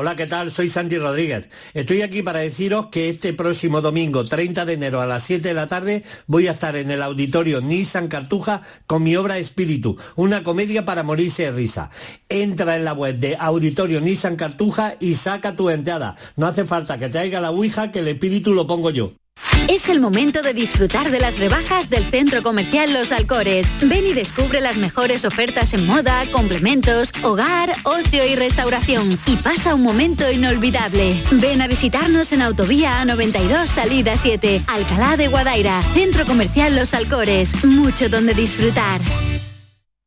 [0.00, 0.52] Hola, ¿qué tal?
[0.52, 1.48] Soy Sandy Rodríguez.
[1.74, 5.54] Estoy aquí para deciros que este próximo domingo, 30 de enero a las 7 de
[5.54, 10.44] la tarde, voy a estar en el auditorio Nissan Cartuja con mi obra Espíritu, una
[10.44, 11.90] comedia para morirse de risa.
[12.28, 16.14] Entra en la web de Auditorio Nissan Cartuja y saca tu entrada.
[16.36, 19.14] No hace falta que te haga la Ouija, que el espíritu lo pongo yo.
[19.68, 23.74] Es el momento de disfrutar de las rebajas del Centro Comercial Los Alcores.
[23.82, 29.18] Ven y descubre las mejores ofertas en moda, complementos, hogar, ocio y restauración.
[29.26, 31.22] Y pasa un momento inolvidable.
[31.32, 35.82] Ven a visitarnos en Autovía A92 Salida 7, Alcalá de Guadaira.
[35.92, 37.62] Centro Comercial Los Alcores.
[37.64, 39.02] Mucho donde disfrutar.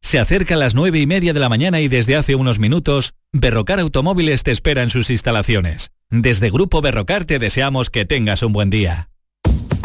[0.02, 3.13] Se acerca a las nueve y media de la mañana y desde hace unos minutos,
[3.32, 5.91] Berrocar Automóviles te espera en sus instalaciones.
[6.10, 9.11] Desde Grupo Berrocar te deseamos que tengas un buen día.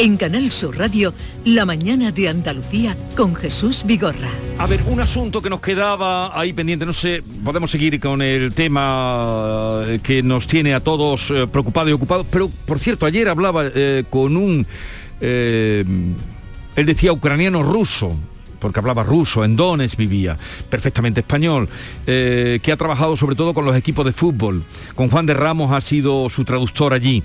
[0.00, 1.12] En Canal Sur Radio,
[1.44, 4.30] La mañana de Andalucía con Jesús Vigorra.
[4.56, 8.54] A ver, un asunto que nos quedaba ahí pendiente, no sé, podemos seguir con el
[8.54, 13.28] tema eh, que nos tiene a todos eh, preocupados y ocupados, pero por cierto, ayer
[13.28, 14.66] hablaba eh, con un,
[15.20, 16.06] él
[16.74, 18.18] decía ucraniano ruso,
[18.58, 20.38] porque hablaba ruso, en Donetsk vivía,
[20.70, 21.68] perfectamente español,
[22.06, 24.62] que ha trabajado sobre todo con los equipos de fútbol.
[24.94, 27.22] Con Juan de Ramos ha sido su traductor allí.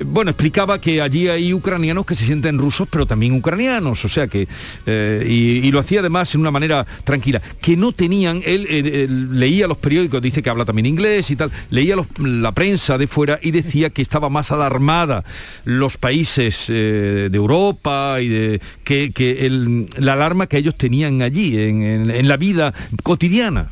[0.00, 4.26] Bueno, explicaba que allí hay ucranianos que se sienten rusos, pero también ucranianos, o sea
[4.26, 4.48] que,
[4.86, 9.38] eh, y, lo hacía además en una manera tranquila, que no tenían, él, eh, él
[9.38, 13.38] leía los periódicos, dice que habla también inglés y tal, leía la prensa de fuera
[13.42, 15.24] y decía que estaba más alarmada
[15.64, 22.36] los países eh, de Europa y que, la alarma que ellos tenían allí, en la
[22.36, 23.68] vida cotidiana.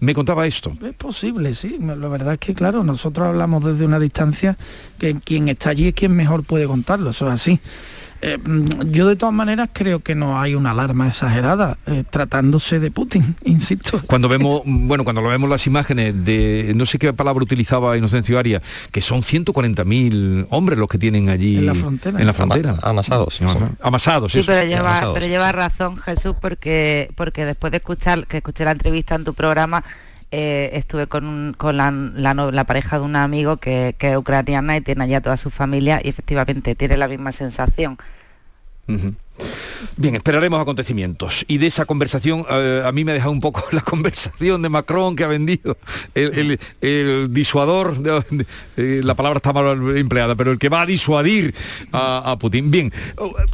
[0.00, 0.72] Me contaba esto.
[0.82, 1.78] Es posible, sí.
[1.80, 4.56] La verdad es que, claro, nosotros hablamos desde una distancia
[4.98, 7.60] que quien está allí es quien mejor puede contarlo, eso es así.
[8.20, 12.80] Eh, mm, yo de todas maneras creo que no hay una alarma exagerada eh, tratándose
[12.80, 14.00] de Putin, insisto.
[14.06, 18.38] Cuando vemos, bueno, cuando lo vemos las imágenes de, no sé qué palabra utilizaba Inocencio
[18.38, 22.20] Arias, que son 140.000 hombres los que tienen allí En la frontera.
[22.20, 22.70] en la frontera.
[22.70, 23.58] Ama- amasados, Ama- sí.
[23.82, 24.46] Amasados, Sí, eso.
[24.52, 29.14] pero lleva, pero lleva razón Jesús porque porque después de escuchar que escuché la entrevista
[29.14, 29.84] en tu programa
[30.30, 34.80] eh, estuve con, con la, la pareja de un amigo que, que es ucraniana y
[34.80, 37.98] tiene allá toda su familia y efectivamente tiene la misma sensación.
[39.96, 41.44] Bien, esperaremos acontecimientos.
[41.48, 44.68] Y de esa conversación, eh, a mí me ha dejado un poco la conversación de
[44.68, 45.76] Macron que ha vendido.
[46.14, 48.46] El, el- el disuador, de-
[48.76, 51.54] eh, la palabra está mal empleada, pero el que va a disuadir
[51.92, 52.70] a, a Putin.
[52.70, 52.92] Bien,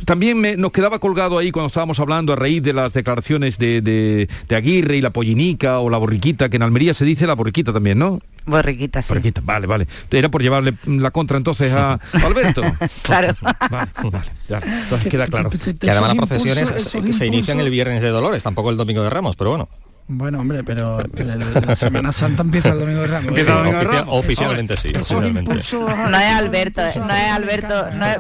[0.05, 3.81] también me- nos quedaba colgado ahí cuando estábamos hablando a raíz de las declaraciones de,
[3.81, 7.35] de- de Aguirre y la pollinica o la borriquita, que en Almería se dice la
[7.35, 8.21] borriquita también, ¿no?
[8.47, 9.09] Borriquita, sí.
[9.09, 9.87] Borriquita, vale, vale.
[10.11, 12.63] Era por llevarle la contra entonces a, a Alberto.
[13.03, 13.35] Claro.
[13.71, 15.51] Vale, vale, ya, entonces queda claro.
[15.81, 19.11] Que además las procesiones se, se inician el viernes de Dolores, tampoco el domingo de
[19.11, 19.69] Ramos, pero bueno.
[20.07, 23.41] Bueno, hombre, pero la Semana Santa empieza el domingo de Ramos.
[23.41, 25.55] Sí, oficia- oficialmente sí, oficialmente.
[25.55, 28.19] No es Alberto, no es Alberto, no es,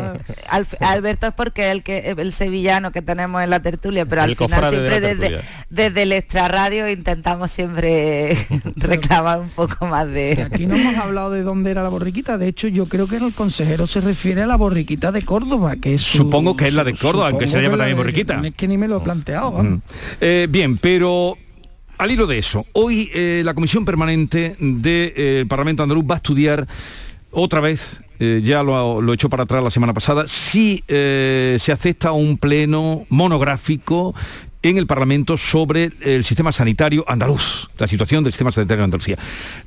[0.48, 4.22] Al- Alberto es porque es el que el sevillano que tenemos en la tertulia, pero
[4.22, 8.38] al El final de siempre desde, desde el extrarradio intentamos siempre
[8.76, 12.48] reclamar un poco más de Aquí no hemos hablado de dónde era la borriquita, de
[12.48, 16.02] hecho yo creo que el consejero se refiere a la borriquita de Córdoba, que es
[16.02, 18.40] su- Supongo que es la de Córdoba, aunque se llama también borriquita.
[18.42, 19.50] Es que ni me lo he planteado.
[19.52, 19.80] Mm.
[20.22, 21.36] Eh, bien, pero
[21.98, 26.66] al hilo de eso, hoy eh, la Comisión Permanente del Parlamento Andaluz va a estudiar
[27.30, 31.72] otra vez, eh, ya lo, lo echó para atrás la semana pasada, si eh, se
[31.72, 34.14] acepta un pleno monográfico
[34.64, 39.18] en el Parlamento sobre el sistema sanitario andaluz, la situación del sistema sanitario de Andalucía.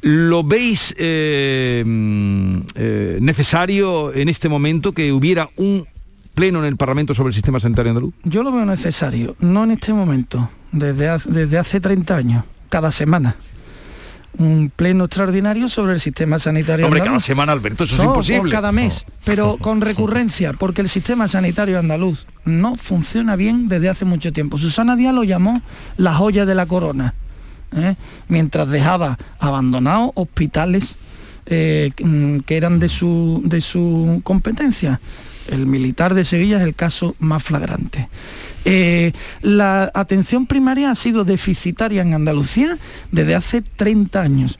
[0.02, 5.86] ¿Lo veis eh, mm, eh, necesario en este momento que hubiera un
[6.34, 8.16] pleno en el Parlamento sobre el sistema sanitario andaluz?
[8.24, 12.92] Yo lo veo necesario, no en este momento, desde hace, desde hace 30 años, cada
[12.92, 13.36] semana.
[14.38, 16.86] Un pleno extraordinario sobre el sistema sanitario.
[16.86, 18.50] Hombre, cada semana, Alberto, eso es imposible.
[18.50, 23.90] o cada mes, pero con recurrencia, porque el sistema sanitario andaluz no funciona bien desde
[23.90, 24.60] hace mucho tiempo.
[24.60, 25.62] Susana Díaz lo llamó
[25.98, 27.16] la joya de la corona,
[27.76, 27.96] ¿eh?
[28.28, 30.98] mientras dejaba abandonados hospitales
[31.48, 31.92] eh,
[32.46, 35.00] que eran de su, de su competencia.
[35.48, 38.10] El militar de Sevilla es el caso más flagrante.
[38.66, 42.78] Eh, la atención primaria ha sido deficitaria en Andalucía
[43.12, 44.60] desde hace 30 años.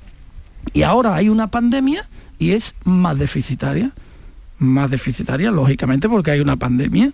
[0.74, 2.08] Y ahora hay una pandemia
[2.40, 3.92] y es más deficitaria.
[4.60, 7.12] Más deficitaria, lógicamente, porque hay una pandemia.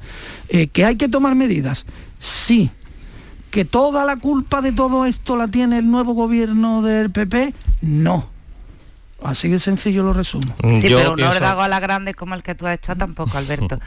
[0.48, 1.86] Eh, ¿Que hay que tomar medidas?
[2.20, 2.70] Sí.
[3.52, 7.54] ¿Que toda la culpa de todo esto la tiene el nuevo gobierno del PP?
[7.82, 8.33] No.
[9.24, 10.56] Así de sencillo lo resumo.
[10.62, 13.80] Sí, pero un órdago a la grande como el que tú has hecho tampoco, Alberto.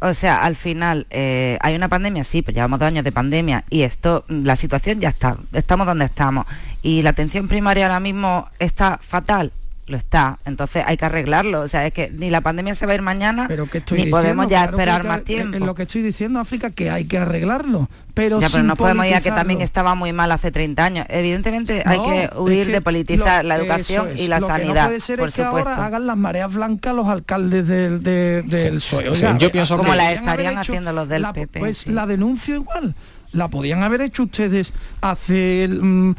[0.00, 3.64] O sea, al final, eh, hay una pandemia, sí, pues llevamos dos años de pandemia
[3.68, 6.46] y esto, la situación ya está, estamos donde estamos.
[6.82, 9.50] Y la atención primaria ahora mismo está fatal,
[9.88, 10.38] lo está.
[10.44, 11.60] Entonces hay que arreglarlo.
[11.62, 13.98] O sea, es que ni la pandemia se va a ir mañana, Pero que estoy
[13.98, 15.56] ni diciendo, podemos ya claro que esperar hay que- más en- tiempo.
[15.56, 17.88] En lo que estoy diciendo, África, que hay que arreglarlo.
[18.14, 20.84] Pero, ya, pero sin no podemos ir a que también estaba muy mal hace 30
[20.84, 21.06] años.
[21.08, 24.20] Evidentemente hay No, que es huir que de politizar lo- la educación es.
[24.20, 25.70] y la Lo que sanidad, no puede ser por es que supuesto.
[25.70, 29.14] ahora hagan las mareas blancas los alcaldes del, de- del PSOE.
[29.14, 31.78] sí, yo pienso Como que- la podían haber estarían haciendo los del la- PP, Pues
[31.78, 31.90] sí.
[31.90, 32.94] la denuncio igual.
[33.32, 36.12] La podían haber hecho ustedes hace mm,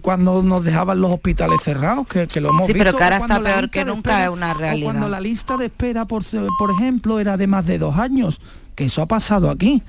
[0.00, 2.84] cuando nos dejaban los hospitales cerrados, que, que lo hemos Sí, visto.
[2.84, 4.84] pero que ahora está peor que nunca, espera- es una o realidad.
[4.86, 6.22] cuando la lista de espera, por,
[6.58, 8.40] por ejemplo, era de más de dos años,
[8.74, 9.82] que eso ha pasado aquí.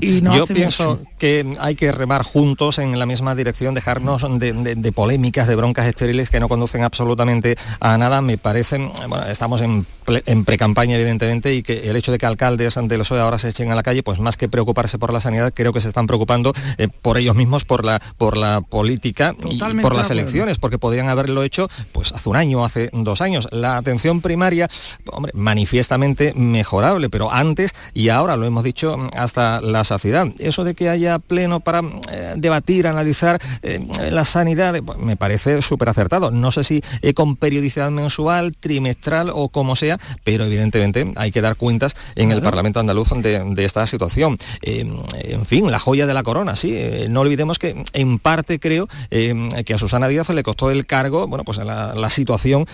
[0.00, 1.10] Y no Yo pienso mucho.
[1.18, 5.56] que hay que remar juntos en la misma dirección, dejarnos de, de- de polémicas, de
[5.56, 8.20] broncas estériles que no conducen absolutamente a nada.
[8.22, 12.76] Me parecen, bueno, estamos en, en pre-campaña evidentemente y que el hecho de que alcaldes
[12.76, 15.20] ante el PSOE ahora se echen a la calle, pues más que preocuparse por la
[15.20, 19.34] sanidad, creo que se están preocupando eh, por ellos mismos, por la, por la política
[19.48, 23.20] y por de las elecciones, porque podrían haberlo hecho pues hace un año, hace dos
[23.20, 23.48] años.
[23.50, 24.68] La atención primaria,
[25.10, 30.28] hombre, manifiestamente mejorable, pero antes y ahora lo hemos dicho mm, hasta la saciedad.
[30.38, 35.62] Eso de que haya pleno para eh, debatir, analizar eh, la sanidad, pues, me parece
[35.62, 36.30] súper acertado.
[36.30, 36.82] No sé si
[37.14, 39.91] con periodicidad mensual, trimestral o como sea,
[40.24, 44.38] pero evidentemente hay que dar cuentas en el Parlamento andaluz de, de esta situación.
[44.62, 46.72] Eh, en fin, la joya de la corona, sí.
[46.74, 50.86] Eh, no olvidemos que en parte creo eh, que a Susana Díaz le costó el
[50.86, 52.66] cargo, bueno, pues la, la situación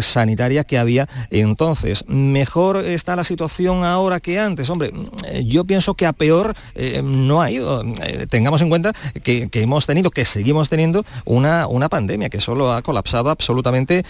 [0.00, 2.04] sanitaria que había entonces.
[2.06, 4.70] Mejor está la situación ahora que antes.
[4.70, 4.92] Hombre,
[5.26, 6.54] eh, yo pienso que a peor
[7.02, 7.82] no ha ido.
[8.28, 12.72] Tengamos en cuenta que, que hemos tenido, que seguimos teniendo una, una pandemia que solo
[12.72, 14.04] ha colapsado absolutamente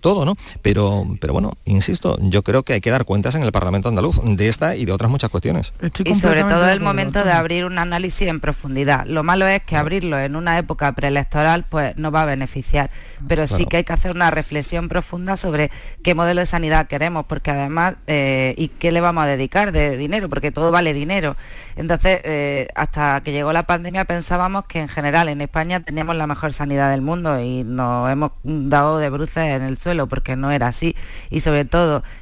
[0.00, 0.36] todo, ¿no?
[0.62, 1.89] Pero, pero bueno, insisto,
[2.20, 4.92] yo creo que hay que dar cuentas en el Parlamento andaluz de esta y de
[4.92, 5.72] otras muchas cuestiones.
[6.04, 9.06] y sobre todo el momento de abrir un análisis en profundidad.
[9.06, 12.90] Lo malo es que abrirlo en una época preelectoral pues no va a beneficiar,
[13.26, 15.70] pero sí que hay que hacer una reflexión profunda sobre
[16.02, 19.96] qué modelo de sanidad queremos, porque además eh, y qué le vamos a dedicar de
[19.96, 21.36] dinero, porque todo vale dinero.
[21.76, 26.26] Entonces, eh, hasta que llegó la pandemia pensábamos que en general en España teníamos la
[26.26, 30.50] mejor sanidad del mundo y nos hemos dado de bruces en el suelo porque no
[30.50, 30.96] era así.
[31.30, 31.79] Y sobre todo,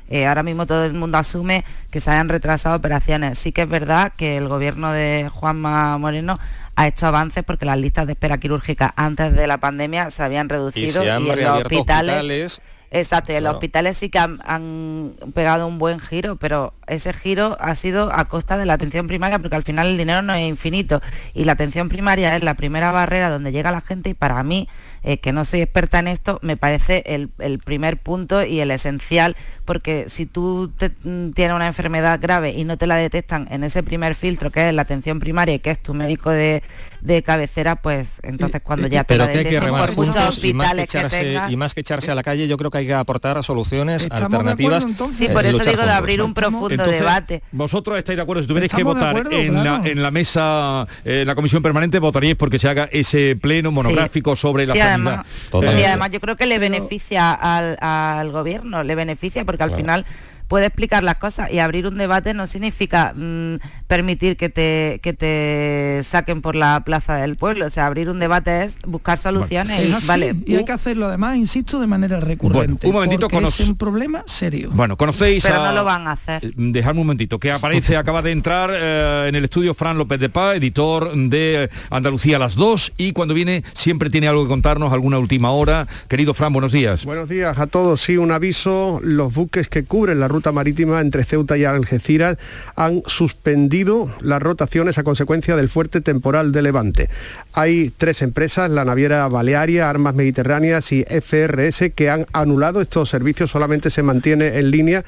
[0.08, 3.38] eh, ahora mismo todo el mundo asume que se hayan retrasado operaciones.
[3.38, 6.38] Sí que es verdad que el gobierno de Juanma Moreno
[6.76, 10.48] ha hecho avances porque las listas de espera quirúrgica antes de la pandemia se habían
[10.48, 12.62] reducido Y se han en los hospitales, hospitales.
[12.90, 17.12] Exacto, y en los hospitales sí que han, han pegado un buen giro, pero ese
[17.12, 20.32] giro ha sido a costa de la atención primaria, porque al final el dinero no
[20.34, 21.02] es infinito.
[21.34, 24.68] Y la atención primaria es la primera barrera donde llega la gente y para mí,
[25.02, 28.70] eh, que no soy experta en esto, me parece el, el primer punto y el
[28.70, 33.46] esencial, porque si tú te- mm, tienes una enfermedad grave y no te la detectan
[33.50, 36.62] en ese primer filtro, que es la atención primaria que es tu médico de,
[37.00, 40.52] de cabecera, pues entonces cuando ya te Pero la que hay que remar juntos y
[40.54, 42.94] más, que echarse, y más que echarse a la calle, yo creo que hay que
[42.94, 44.84] aportar soluciones Estamos de alternativas.
[44.84, 45.14] acuerdo.
[45.16, 45.94] Sí, eh, por y eso digo de juntos.
[45.94, 47.42] abrir un profundo Entonces, debate.
[47.52, 49.82] Vosotros estáis de acuerdo, si tuvierais que de votar acuerdo, en, claro.
[49.84, 53.70] la, en la mesa, eh, en la comisión permanente, votaríais porque se haga ese pleno
[53.70, 55.24] monográfico sobre la Sí, sanidad.
[55.52, 59.68] además, sí, además yo creo que le beneficia al, al gobierno, le beneficia porque al
[59.70, 59.82] Claro.
[59.82, 60.06] final
[60.48, 63.56] puede explicar las cosas y abrir un debate no significa mm,
[63.86, 67.66] permitir que te, que te saquen por la plaza del pueblo.
[67.66, 70.34] O sea, abrir un debate es buscar soluciones Es y así, vale.
[70.46, 72.86] y hay que hacerlo además, insisto, de manera recurrente.
[72.86, 74.70] un momentito, porque conoc- es un problema serio.
[74.72, 75.68] Bueno, conocéis Pero a...
[75.68, 76.44] no lo van a hacer.
[76.44, 80.18] Eh, Dejadme un momentito, que aparece, acaba de entrar eh, en el estudio Fran López
[80.20, 84.48] de Paz, editor de Andalucía a las 2, y cuando viene siempre tiene algo que
[84.48, 85.86] contarnos, alguna última hora.
[86.08, 87.04] Querido Fran, buenos días.
[87.04, 88.00] Buenos días a todos.
[88.00, 89.00] Sí, un aviso.
[89.02, 92.38] Los buques que cubren la ruta marítima entre Ceuta y Algeciras
[92.76, 97.10] han suspendido las rotaciones a consecuencia del fuerte temporal de Levante.
[97.52, 103.50] Hay tres empresas, la naviera Balearia, Armas Mediterráneas y FRS, que han anulado estos servicios.
[103.50, 105.04] Solamente se mantiene en línea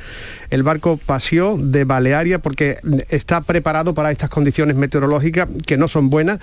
[0.50, 6.10] el barco Pasio de Balearia porque está preparado para estas condiciones meteorológicas que no son
[6.10, 6.40] buenas.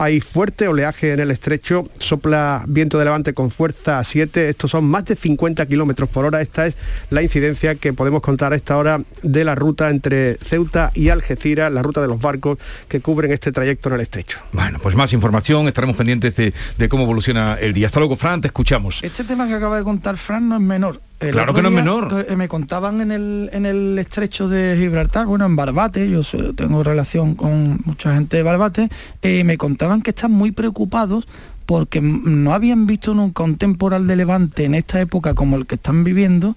[0.00, 4.84] Hay fuerte oleaje en el estrecho, sopla viento de levante con fuerza 7, estos son
[4.84, 6.40] más de 50 kilómetros por hora.
[6.40, 6.76] Esta es
[7.10, 11.72] la incidencia que podemos contar a esta hora de la ruta entre Ceuta y Algeciras,
[11.72, 14.38] la ruta de los barcos que cubren este trayecto en el estrecho.
[14.52, 17.86] Bueno, pues más información, estaremos pendientes de, de cómo evoluciona el día.
[17.86, 19.00] Hasta luego, Fran, te escuchamos.
[19.02, 21.07] Este tema que acaba de contar Fran no es menor.
[21.20, 22.26] El Claro que no es menor.
[22.28, 26.22] eh, Me contaban en el, en el estrecho de Gibraltar, bueno, en Barbate, yo
[26.54, 28.88] tengo relación con mucha gente de Barbate,
[29.22, 31.26] eh, me contaban que están muy preocupados
[31.66, 35.74] porque no habían visto nunca un temporal de levante en esta época como el que
[35.74, 36.54] están viviendo,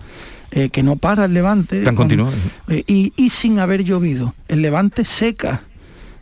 [0.51, 1.82] eh, que no para el levante.
[1.84, 2.32] Tan con- continuado.
[2.70, 4.36] eh, y, y sin haber llovido.
[4.47, 5.64] El levante seca.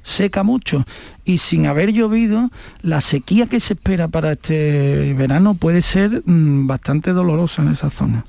[0.04, 0.86] Seca mucho
[1.26, 2.50] y sin haber llovido,
[2.82, 7.90] la sequía que se espera para este verano puede ser mm, bastante dolorosa en esa
[7.90, 8.26] zona.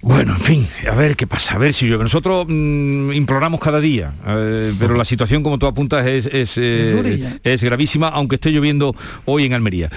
[0.00, 2.04] Bueno, en fin, a ver qué pasa, a ver si llueve.
[2.04, 7.40] Nosotros mm, imploramos cada día, eh, pero la situación, como tú apuntas, es, es, eh,
[7.42, 8.94] es, gravísima, aunque esté lloviendo
[9.24, 9.90] hoy en Almería.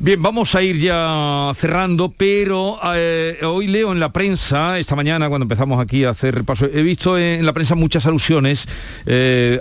[0.00, 5.28] Bien, vamos a ir ya cerrando, pero eh, hoy leo en la prensa, esta mañana
[5.28, 8.66] cuando empezamos aquí a hacer repaso, he visto en la prensa muchas alusiones,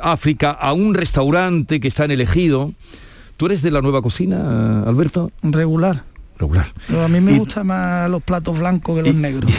[0.02, 2.74] África, a un restaurante que está en elegido.
[3.38, 5.32] ¿Tú eres de la nueva cocina, Alberto?
[5.44, 6.12] Regular.
[6.38, 6.67] Regular.
[7.03, 9.51] a mí me gustan más los platos blancos que los negros.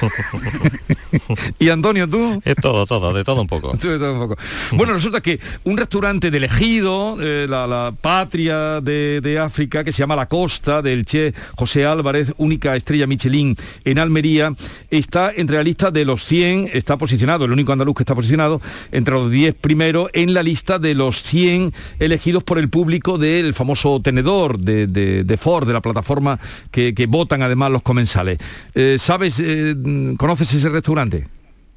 [1.58, 2.40] y Antonio, ¿tú?
[2.44, 3.76] Es todo, todo, de todo un poco.
[4.72, 10.16] Bueno, resulta que un restaurante de elegido, eh, la, patria de, África, que se llama
[10.16, 14.54] La Costa, del Che José Álvarez, única estrella Michelin en Almería,
[14.90, 18.60] está entre la lista de los 100, está posicionado, el único andaluz que está posicionado,
[18.92, 23.54] entre los 10 primeros en la lista de los 100 elegidos por el público del
[23.54, 26.38] famoso tenedor de, Ford, de la plataforma
[26.70, 28.38] que, votan además los comensales.
[28.74, 29.76] Eh, ¿Sabes eh,
[30.18, 30.95] ¿Conoces ese restaurante?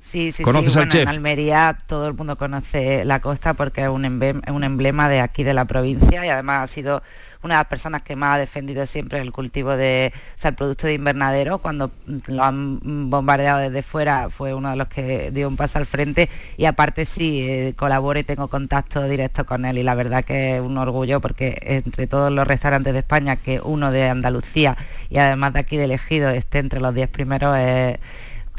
[0.09, 0.97] Sí, sí, ¿Conoces sí.
[0.97, 5.53] en Almería todo el mundo conoce la costa porque es un, emblema, de aquí de
[5.53, 7.03] la provincia y además ha sido
[7.43, 10.11] una de las personas que más ha defendido siempre el cultivo de
[10.43, 11.59] el producto de invernadero.
[11.59, 11.91] Cuando
[12.25, 12.79] lo han
[13.11, 17.05] bombardeado desde fuera fue uno de los que dio un paso al frente y aparte
[17.05, 20.79] sí, eh, colaboro y tengo contacto directo con él y la verdad que es un
[20.79, 24.75] orgullo porque entre todos los restaurantes de España, que uno de Andalucía
[25.07, 27.99] y además de aquí de elegido esté entre los 10 primeros es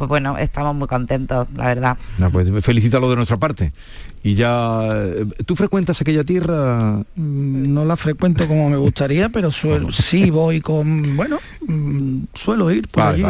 [0.01, 1.99] pues bueno, estamos muy contentos, la verdad.
[2.17, 3.75] No, pues felicítalo de nuestra parte
[4.23, 9.51] y ya eh, tú frecuentas aquella tierra mm, no la frecuento como me gustaría pero
[9.51, 13.23] suelo, sí voy con bueno mm, suelo ir por allí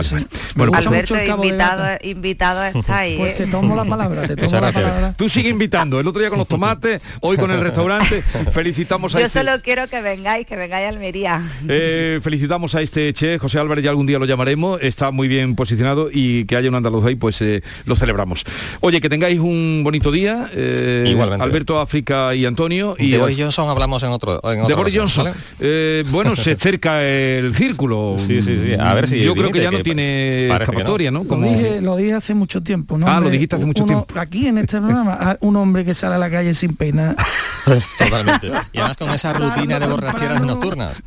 [0.56, 4.72] bueno, pues Alberto invitado invitado está ahí pues te tomo la palabra te tomo la
[4.72, 5.14] palabra.
[5.16, 8.22] Tú sigue invitando el otro día con los tomates hoy con el restaurante.
[8.52, 11.42] Felicitamos a yo este solo quiero que vengáis que vengáis a Almería.
[11.68, 15.54] Eh, felicitamos a este che José Álvarez ya algún día lo llamaremos está muy bien
[15.54, 18.44] posicionado y que haya un andaluz ahí pues eh, lo celebramos.
[18.80, 21.44] Oye que tengáis un bonito día eh, Igualmente.
[21.44, 22.94] Alberto África y Antonio.
[22.98, 24.40] Y de Boris Johnson hablamos en otro.
[24.40, 25.32] de Boris Johnson.
[25.58, 28.16] Eh, bueno, se cerca el círculo.
[28.30, 28.74] Sí, sí, sí.
[28.78, 29.22] A ver si.
[29.22, 31.24] Yo creo que ya no tiene escapatoria, ¿no?
[31.24, 31.42] Como...
[31.42, 33.08] Lo, dije, lo, dije, hace mucho tiempo, ¿no?
[33.08, 34.06] Ah, lo dijiste hace mucho tiempo.
[34.18, 37.16] Aquí en este programa, un hombre que sale a la calle sin pena.
[37.98, 38.52] Totalmente.
[38.72, 41.02] Y además con esa rutina de borracheras nocturnas.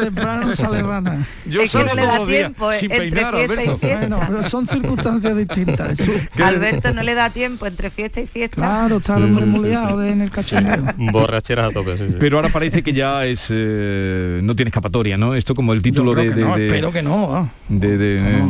[0.00, 1.26] temprano sale rana.
[1.46, 3.78] Yo es que no le da tiempo sin peinar, Alberto.
[3.80, 5.98] Bueno, pero son circunstancias distintas.
[6.42, 8.56] Alberto no le da tiempo entre fiesta y fiesta.
[8.56, 10.84] Claro, está en el cachondeo.
[10.96, 15.34] Borracheras a tope, sí, Pero ahora parece que ya es eh, no tiene escapatoria, ¿no?
[15.34, 17.50] Esto como el título de, no, Espero que no.
[17.68, 18.42] De, eh,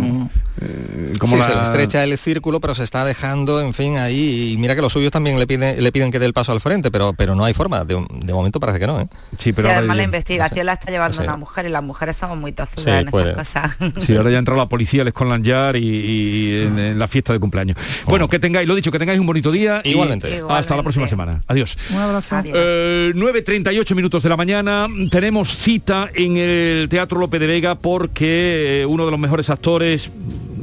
[1.19, 1.47] como la...
[1.47, 4.53] se le estrecha el círculo, pero se está dejando, en fin, ahí.
[4.53, 6.61] Y mira que los suyos también le piden, le piden que dé el paso al
[6.61, 7.85] frente, pero, pero no hay forma.
[7.85, 7.97] De,
[8.33, 9.07] momento parece que no, ¿eh?
[9.39, 12.53] Sí, pero además la investigación la está llevando una mujer y las mujeres somos muy
[12.53, 13.77] tozudas en estas cosas.
[14.01, 17.41] Sí, ahora ya ha entrado la policía, les con Yard y, en, la fiesta de
[17.41, 17.77] cumpleaños.
[18.07, 19.81] Bueno, que tengáis, lo dicho, que tengáis un bonito día.
[19.85, 20.43] Igualmente.
[20.49, 21.41] hasta la próxima semana.
[21.47, 21.77] Adiós.
[21.91, 22.37] Un abrazo.
[22.37, 24.87] 9.38 eh, minutos de la mañana.
[25.11, 30.11] Tenemos cita en el Teatro Lope de Vega porque eh, uno de los mejores actores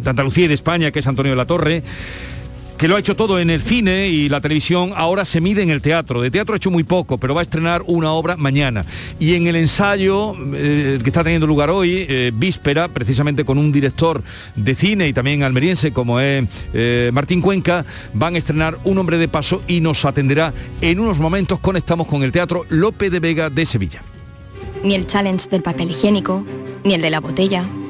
[0.02, 1.84] de Andalucía y de España, que es Antonio de la Torre,
[2.80, 5.70] que lo ha hecho todo en el cine y la televisión, ahora se mide en
[5.70, 6.22] el teatro.
[6.22, 8.86] De teatro ha hecho muy poco, pero va a estrenar una obra mañana.
[9.20, 13.74] Y en el ensayo eh, que está teniendo lugar hoy, eh, víspera, precisamente con un
[13.74, 14.24] director
[14.56, 19.18] de cine y también almeriense como es eh, Martín Cuenca, van a estrenar Un hombre
[19.18, 21.60] de paso y nos atenderá en unos momentos.
[21.60, 24.02] Conectamos con el Teatro Lope de Vega de Sevilla.
[24.86, 26.46] Ni el challenge del papel higiénico,
[26.86, 27.66] ni el de la botella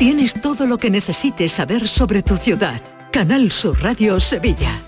[0.00, 2.80] Tienes todo lo que necesites saber sobre tu ciudad.
[3.12, 4.80] Canal Sur Radio Sevilla.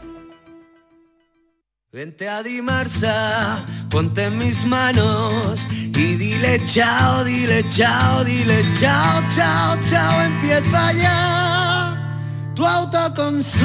[1.93, 9.77] Vente a Dimarsa, ponte en mis manos y dile chao, dile chao, dile chao, chao,
[9.91, 12.55] chao, empieza ya.
[12.55, 13.61] Tu autoconsumo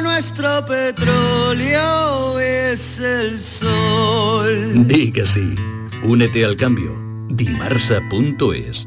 [0.00, 4.86] nuestro petróleo es el sol.
[4.86, 5.56] Di que sí.
[6.04, 6.96] Únete al cambio.
[7.30, 8.86] Dimarsa.es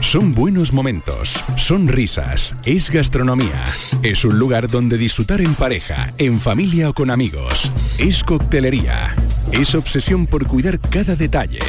[0.00, 3.64] Son buenos momentos, son risas, es gastronomía.
[4.02, 7.72] Es un lugar donde disfrutar en pareja, en familia o con amigos.
[7.98, 9.14] Es coctelería.
[9.52, 11.60] Es obsesión por cuidar cada detalle.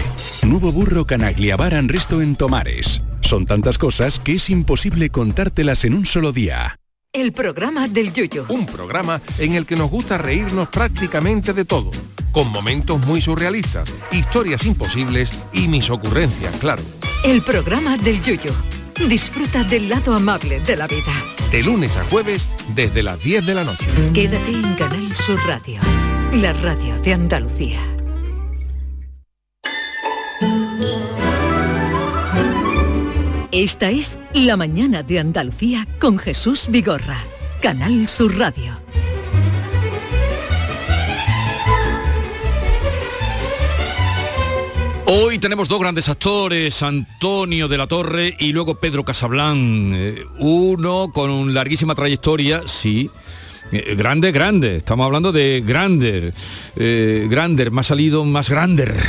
[0.43, 3.01] Nuevo burro Canagliabar and Resto en Tomares.
[3.21, 6.79] Son tantas cosas que es imposible contártelas en un solo día.
[7.13, 8.45] El programa del Yuyo.
[8.49, 11.91] Un programa en el que nos gusta reírnos prácticamente de todo,
[12.31, 16.83] con momentos muy surrealistas, historias imposibles y mis ocurrencias, claro.
[17.23, 18.51] El programa del Yuyo.
[19.07, 21.11] Disfruta del lado amable de la vida.
[21.51, 23.85] De lunes a jueves desde las 10 de la noche.
[24.13, 25.79] Quédate en Canal Sur Radio,
[26.33, 27.79] la radio de Andalucía.
[33.51, 37.17] Esta es La mañana de Andalucía con Jesús Vigorra,
[37.61, 38.77] Canal Sur Radio.
[45.07, 49.91] Hoy tenemos dos grandes actores, Antonio de la Torre y luego Pedro Casablán.
[49.93, 53.11] Eh, uno con larguísima trayectoria, sí.
[53.71, 54.75] Eh, grande, grande.
[54.75, 56.33] Estamos hablando de Grander.
[56.75, 58.95] Eh, Grander, más salido, más Grander.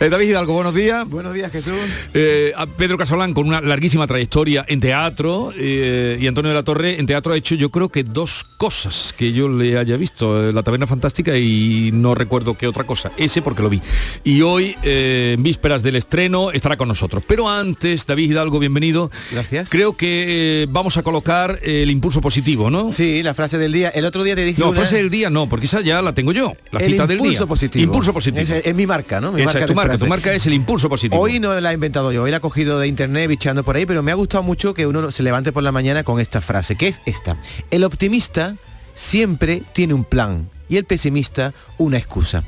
[0.00, 1.08] Eh, David Hidalgo, buenos días.
[1.08, 1.74] Buenos días, Jesús.
[2.14, 7.00] Eh, a Pedro Casablán con una larguísima trayectoria en teatro y Antonio de la Torre
[7.00, 10.62] en teatro ha hecho yo creo que dos cosas que yo le haya visto, La
[10.62, 13.80] Taberna Fantástica y no recuerdo qué otra cosa, ese porque lo vi.
[14.22, 17.24] Y hoy, en vísperas del estreno, estará con nosotros.
[17.26, 19.10] Pero antes, David Hidalgo, bienvenido.
[19.32, 19.68] Gracias.
[19.68, 22.90] Creo que vamos a colocar el impulso positivo, ¿no?
[22.90, 23.90] Sí, la frase del día.
[23.90, 26.14] El otro día te dije No, una- frase del día no, porque esa ya la
[26.14, 27.26] tengo yo, la el cita del día.
[27.26, 27.84] impulso positivo.
[27.84, 28.42] Impulso positivo.
[28.42, 29.32] Es, es mi marca, ¿no?
[29.32, 31.20] Mi Esa es tu marca, tu marca es el impulso positivo.
[31.20, 33.86] Hoy no la he inventado yo, hoy la he cogido de internet bichando por ahí,
[33.86, 36.76] pero me ha gustado mucho que uno se levante por la mañana con esta frase,
[36.76, 37.36] que es esta.
[37.70, 38.56] El optimista
[38.94, 42.44] siempre tiene un plan y el pesimista una excusa.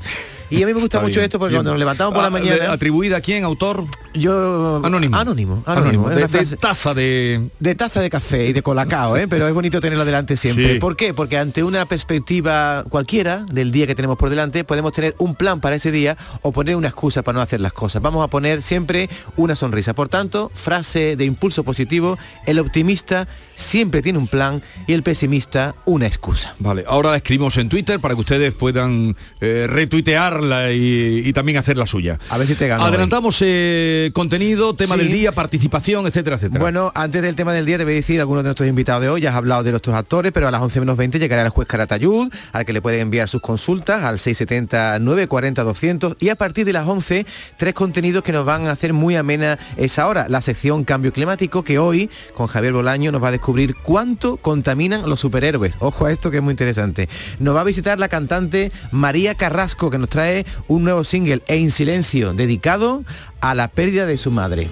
[0.49, 1.59] Y a mí me gusta Está mucho bien, esto porque bien.
[1.59, 2.73] cuando nos levantamos por la Ah, mañana...
[2.73, 3.85] ¿Atribuida a quién, autor?
[4.13, 4.81] Yo...
[4.83, 5.15] Anónimo.
[5.15, 5.63] Anónimo.
[5.65, 6.27] Anónimo, de-
[6.59, 7.47] taza de...
[7.57, 9.29] de taza de café y de colacao, ¿eh?
[9.29, 10.73] pero es bonito tenerla delante siempre.
[10.73, 10.79] Sí.
[10.81, 11.13] ¿Por qué?
[11.13, 15.61] Porque ante una perspectiva cualquiera del día que tenemos por delante, podemos tener un plan
[15.61, 18.01] para ese día o poner una excusa para no hacer las cosas.
[18.01, 19.93] Vamos a poner siempre una sonrisa.
[19.93, 25.75] Por tanto, frase de impulso positivo, el optimista siempre tiene un plan y el pesimista
[25.85, 26.55] una excusa.
[26.59, 31.57] Vale, ahora la escribimos en Twitter para que ustedes puedan eh, retuitearla y, y también
[31.57, 32.17] hacer la suya.
[32.29, 32.83] A ver si te gano.
[32.85, 35.01] Adelantamos eh, contenido, tema Sí.
[35.01, 36.59] del día, participación, etcétera, etcétera.
[36.59, 39.09] Bueno, antes del tema del día te voy a decir algunos de nuestros invitados de
[39.09, 41.49] hoy, ya has hablado de nuestros actores, pero a las 11 menos 20 llegará el
[41.49, 46.35] juez Caratayud, al que le pueden enviar sus consultas al 670 940 200 y a
[46.35, 47.25] partir de las 11
[47.57, 51.63] tres contenidos que nos van a hacer muy amena esa hora, la sección Cambio Climático
[51.63, 55.75] que hoy con Javier Bolaño nos va a descubrir cuánto contaminan los superhéroes.
[55.79, 57.07] Ojo a esto que es muy interesante.
[57.39, 61.71] Nos va a visitar la cantante María Carrasco que nos trae un nuevo single En
[61.71, 63.03] Silencio dedicado
[63.39, 64.69] a la pérdida de su madre.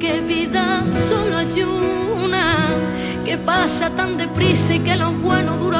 [0.00, 2.54] Que vida solo hay una,
[3.24, 5.76] que pasa tan deprisa y que lo bueno dura.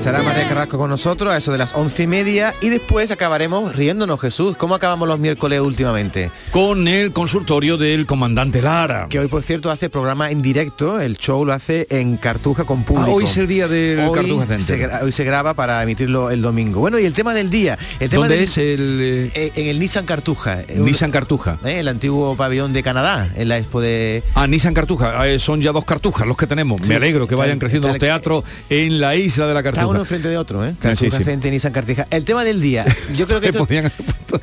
[0.00, 3.76] Estará María Carrasco con nosotros a eso de las once y media y después acabaremos
[3.76, 4.56] riéndonos, Jesús.
[4.56, 6.30] ¿Cómo acabamos los miércoles últimamente?
[6.52, 9.08] Con el consultorio del comandante Lara.
[9.10, 10.98] Que hoy, por cierto, hace programa en directo.
[11.02, 13.10] El show lo hace en Cartuja con público.
[13.10, 16.40] Ah, hoy es el día del Hoy Cartuja se, hoy se graba para emitirlo el
[16.40, 16.80] domingo.
[16.80, 17.76] Bueno, y el tema del día.
[18.00, 19.30] El tema ¿Dónde del- es el...?
[19.34, 20.62] Eh, en el Nissan Cartuja.
[20.62, 21.58] Eh, Nissan Cartuja.
[21.62, 24.22] eh, el antiguo pabellón de Canadá, en la expo de...
[24.34, 26.80] Ah, Nissan Cartuja, eh, son ya dos cartujas los que tenemos.
[26.82, 29.62] Sí, Me alegro que está- vayan creciendo está- los teatros en la isla de la
[29.62, 29.89] Cartuja.
[29.90, 30.74] Uno frente de otro, ¿eh?
[30.94, 31.50] Sí, sí.
[31.50, 31.72] Nissan.
[32.10, 32.84] El tema del día.
[33.14, 33.90] Yo creo que esto- Podían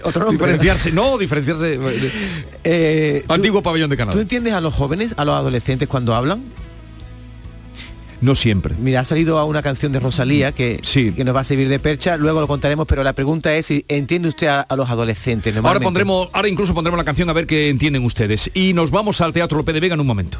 [0.03, 1.79] otro nombre, diferenciarse, no, diferenciarse.
[2.63, 4.13] Eh, tú- Antiguo pabellón de Canadá.
[4.13, 6.41] ¿Tú entiendes a los jóvenes, a los adolescentes cuando hablan?
[8.19, 8.73] No siempre.
[8.79, 10.81] Mira, ha salido a una canción de Rosalía que,
[11.15, 13.85] que nos va a servir de percha, luego lo contaremos, pero la pregunta es si
[13.87, 15.55] entiende usted a, a los adolescentes.
[15.57, 18.49] Ahora pondremos, ahora incluso pondremos la canción a ver qué entienden ustedes.
[18.55, 20.39] Y nos vamos al Teatro López de Vega en un momento.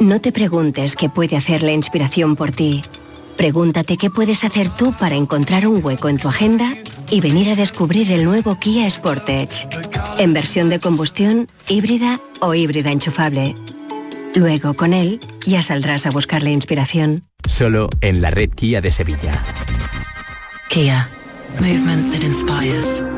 [0.00, 2.82] No te preguntes qué puede hacer la inspiración por ti.
[3.36, 6.74] Pregúntate qué puedes hacer tú para encontrar un hueco en tu agenda
[7.10, 9.68] y venir a descubrir el nuevo Kia Sportage.
[10.18, 13.54] En versión de combustión, híbrida o híbrida enchufable.
[14.34, 17.24] Luego, con él, ya saldrás a buscar la inspiración.
[17.48, 19.42] Solo en la red Kia de Sevilla.
[20.68, 21.08] Kia.
[21.58, 23.15] Movement that inspires.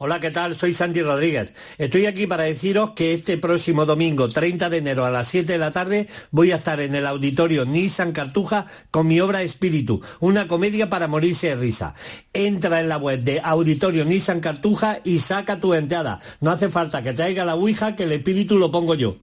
[0.00, 0.54] Hola, ¿qué tal?
[0.54, 1.52] Soy Santi Rodríguez.
[1.76, 5.58] Estoy aquí para deciros que este próximo domingo, 30 de enero a las 7 de
[5.58, 10.46] la tarde, voy a estar en el auditorio Nissan Cartuja con mi obra Espíritu, una
[10.46, 11.94] comedia para morirse de risa.
[12.32, 16.20] Entra en la web de Auditorio Nissan Cartuja y saca tu entrada.
[16.40, 19.16] No hace falta que traiga la Ouija, que el espíritu lo pongo yo.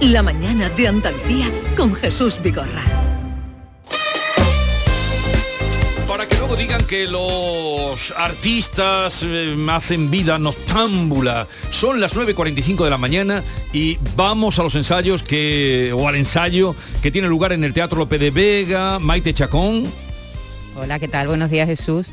[0.00, 1.46] La mañana de Andalucía
[1.76, 2.99] con Jesús Vigorra.
[6.60, 11.48] Digan que los artistas eh, hacen vida noctámbula.
[11.70, 13.42] Son las 9.45 de la mañana
[13.72, 17.98] y vamos a los ensayos que, o al ensayo que tiene lugar en el Teatro
[17.98, 19.90] López de Vega, Maite Chacón.
[20.76, 21.28] Hola, ¿qué tal?
[21.28, 22.12] Buenos días, Jesús.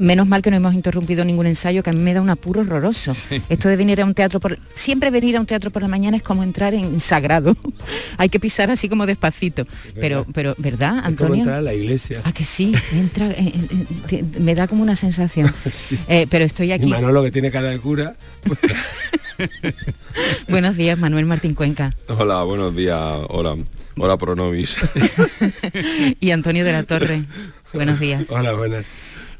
[0.00, 2.60] Menos mal que no hemos interrumpido ningún ensayo, que a mí me da un apuro
[2.60, 3.14] horroroso.
[3.48, 4.58] Esto de venir a un teatro por...
[4.72, 7.56] Siempre venir a un teatro por la mañana es como entrar en sagrado.
[8.18, 9.66] Hay que pisar así como despacito.
[9.94, 11.34] Pero, pero, ¿verdad, Es como Antonio?
[11.36, 12.20] entrar a la iglesia.
[12.24, 13.52] Ah, que sí, entra, eh,
[14.10, 15.52] eh, me da como una sensación.
[16.08, 16.86] Eh, pero estoy Y aquí.
[16.86, 18.12] Manolo que tiene cara de cura.
[20.48, 21.94] Buenos días, Manuel Martín Cuenca.
[22.08, 23.00] Hola, buenos días.
[23.28, 23.56] Hola.
[23.96, 24.76] Hola, Pronovis.
[26.20, 27.24] y Antonio de la Torre.
[27.72, 28.26] Buenos días.
[28.30, 28.86] Hola, buenas.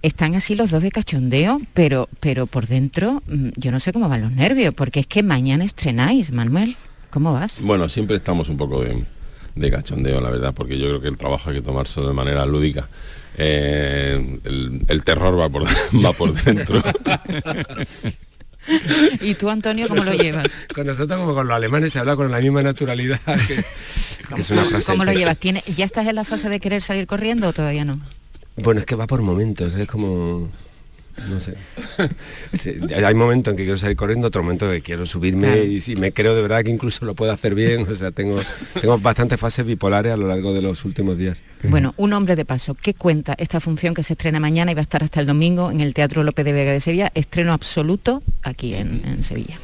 [0.03, 4.09] Están así los dos de cachondeo, pero, pero por dentro mm, yo no sé cómo
[4.09, 6.76] van los nervios, porque es que mañana estrenáis, Manuel.
[7.11, 7.62] ¿Cómo vas?
[7.62, 9.05] Bueno, siempre estamos un poco de,
[9.55, 12.46] de cachondeo, la verdad, porque yo creo que el trabajo hay que tomarse de manera
[12.46, 12.88] lúdica.
[13.36, 15.64] Eh, el, el terror va por,
[16.05, 16.82] va por dentro.
[19.20, 20.46] ¿Y tú, Antonio, cómo lo llevas?
[20.74, 23.64] Con nosotros como con los alemanes se habla con la misma naturalidad que,
[24.34, 24.92] que es una frase.
[24.92, 25.38] ¿Cómo lo llevas?
[25.38, 28.01] ¿Tiene, ¿Ya estás en la fase de querer salir corriendo o todavía no?
[28.57, 30.48] Bueno, es que va por momentos, es como...
[31.28, 31.55] No sé.
[32.59, 35.64] Sí, hay momentos en que quiero salir corriendo, otro momento en que quiero subirme Claro.
[35.64, 37.86] y me creo de verdad que incluso lo puedo hacer bien.
[37.90, 38.40] O sea, tengo,
[38.80, 41.36] tengo bastantes fases bipolares a lo largo de los últimos días.
[41.64, 42.74] Bueno, un hombre de paso.
[42.74, 45.70] ¿Qué cuenta esta función que se estrena mañana y va a estar hasta el domingo
[45.70, 47.11] en el Teatro López de Vega de Sevilla?
[47.14, 49.59] Estreno absoluto aquí en, en Sevilla.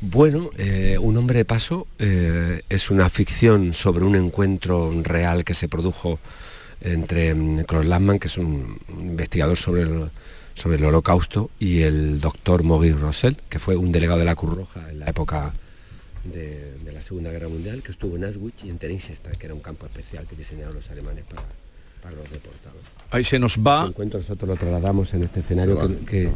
[0.00, 5.54] Bueno, eh, Un hombre de paso eh, es una ficción sobre un encuentro real que
[5.54, 6.20] se produjo
[6.80, 10.10] entre mm, Klaus Landman, que es un investigador sobre el,
[10.54, 14.54] sobre el holocausto, y el doctor Maurice Rossel, que fue un delegado de la Cruz
[14.56, 15.52] Roja en la época
[16.24, 19.54] de, de la Segunda Guerra Mundial, que estuvo en Auschwitz y en Theresienstadt, que era
[19.54, 21.42] un campo especial que diseñaron los alemanes para,
[22.02, 22.80] para los deportados.
[23.10, 23.82] Ahí se nos va.
[23.84, 25.88] El encuentro nosotros lo trasladamos en este escenario va.
[25.88, 25.96] que...
[26.06, 26.30] que-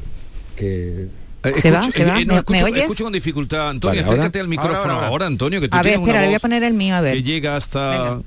[0.57, 1.09] que-
[1.45, 1.80] Eh, ¿Se va?
[1.80, 2.18] escucho- ¿Se va?
[2.20, 2.82] eh, no, ¿Me- escucho, me oyes?
[2.84, 3.68] escucho con dificultad.
[3.68, 4.22] Antonio, Vale, ¿ahora?
[4.22, 5.26] acércate al micrófono Ahora, ahora, ahora.
[5.26, 7.01] Antonio, que tú A ver, tienes una espera, le voy a poner el mío, a
[7.03, 7.12] ver.
[7.14, 8.20] que llega hasta...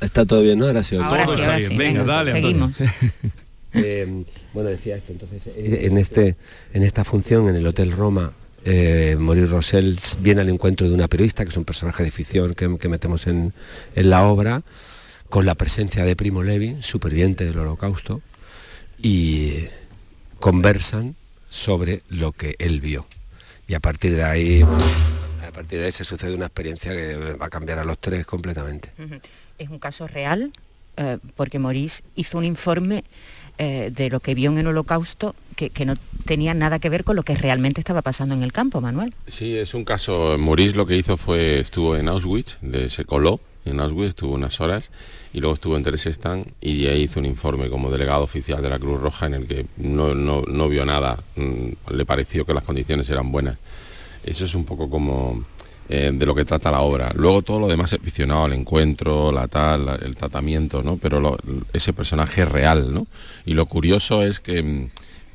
[0.00, 0.66] Está todo bien, ¿no?
[0.66, 0.96] Ahora sí.
[0.96, 1.56] Ahora sí, ahora.
[1.56, 2.76] Venga, venga, dale, seguimos.
[3.78, 4.24] Eh,
[4.54, 6.36] bueno, decía esto, entonces eh, en, este,
[6.72, 8.32] en esta función, en el Hotel Roma,
[8.64, 12.54] eh, Maurice Rossell viene al encuentro de una periodista, que es un personaje de ficción
[12.54, 13.52] que, que metemos en,
[13.94, 14.62] en la obra,
[15.28, 18.22] con la presencia de Primo Levi, superviviente del holocausto,
[18.98, 19.66] y
[20.40, 21.14] conversan
[21.48, 23.06] sobre lo que él vio.
[23.68, 27.46] Y a partir de ahí, a partir de ahí se sucede una experiencia que va
[27.46, 28.90] a cambiar a los tres completamente.
[29.58, 30.52] Es un caso real,
[30.96, 33.04] eh, porque Maurice hizo un informe
[33.58, 35.94] eh, de lo que vio en el holocausto que, que no
[36.26, 39.14] tenía nada que ver con lo que realmente estaba pasando en el campo, Manuel.
[39.26, 40.36] Sí, es un caso.
[40.38, 42.58] Maurice lo que hizo fue, estuvo en Auschwitz,
[42.90, 44.90] se coló en Auschwitz, estuvo unas horas
[45.32, 48.68] y luego estuvo en Theresienstadt y de ahí hizo un informe como delegado oficial de
[48.70, 52.52] la Cruz Roja en el que no, no- no vio nada, mm, le pareció que
[52.54, 53.58] las condiciones eran buenas.
[54.22, 55.44] Eso es un poco como
[55.88, 57.12] eh, de lo que trata la obra.
[57.14, 60.96] Luego todo lo demás es ficcionado, el encuentro, la tal, el tratamiento, ¿no?
[60.96, 61.36] Pero
[61.72, 63.06] ese personaje es real, ¿no?
[63.44, 64.88] Y lo curioso es que mm,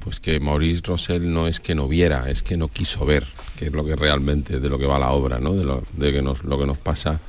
[0.03, 3.27] pues que Maurice Rossell no es que no viera, es que no quiso ver,
[3.57, 5.53] que es lo que realmente de lo que va la obra, ¿no?
[5.53, 7.19] De lo, de que nos, lo que nos pasa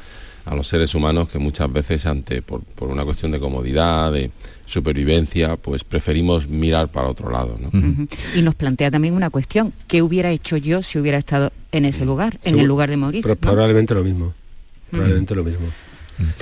[0.45, 4.30] a los seres humanos que muchas veces ante por, por una cuestión de comodidad, de
[4.66, 7.70] supervivencia, pues preferimos mirar para otro lado, ¿no?
[8.34, 12.05] Y nos plantea también una cuestión, ¿qué hubiera hecho yo si hubiera estado en ese
[12.05, 13.11] lugar, en el lugar de ¿no?
[13.40, 14.34] Probablemente lo mismo.
[14.90, 15.66] Probablemente lo mismo.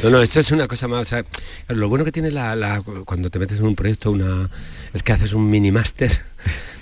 [0.02, 1.00] No, no, esto es una cosa más.
[1.02, 1.24] o sea,
[1.68, 4.50] lo bueno que tiene la, la- cuando te metes en un proyecto, una
[4.92, 6.10] es que haces un mini máster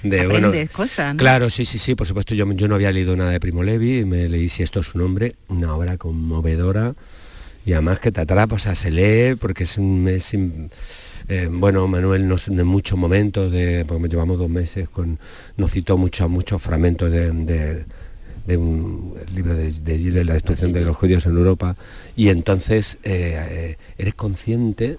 [0.02, 0.52] de bueno.
[0.72, 1.18] Cosas, ¿no?
[1.18, 2.34] Claro, sí, sí, sí, por supuesto.
[2.34, 4.98] Yo, yo no había leído nada de Primo Levi, me leí si esto es su
[4.98, 6.94] nombre, una obra conmovedora
[7.66, 10.70] y además que te atrapa, o sea, se lee porque es un es in-
[11.28, 15.18] eh, bueno, Manuel nos, en muchos momentos, de, porque llevamos dos meses, con,
[15.58, 17.84] nos citó muchos muchos fragmentos de, de-
[18.48, 21.76] de un libro de, de Gilles, La destrucción de los judíos en Europa,
[22.16, 24.96] y entonces eh, eh, eres consciente,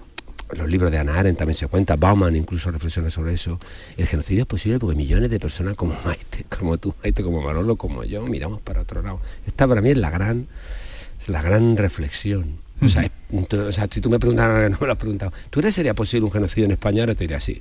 [0.52, 3.58] los libros de Ana Arendt también se cuenta, Bauman incluso reflexiona sobre eso,
[3.96, 7.74] el genocidio es posible porque millones de personas como Maite, como tú, Maite, como Manolo,
[7.76, 9.20] como yo, miramos para otro lado.
[9.46, 10.46] Esta para mí es la gran,
[11.20, 12.58] es la gran reflexión.
[12.82, 14.98] O sea, es- ento- o sea, si tú me preguntas, ahora no me lo has
[14.98, 17.02] preguntado, ¿tú crees sería posible un genocidio en España?
[17.02, 17.60] Ahora te diría sí.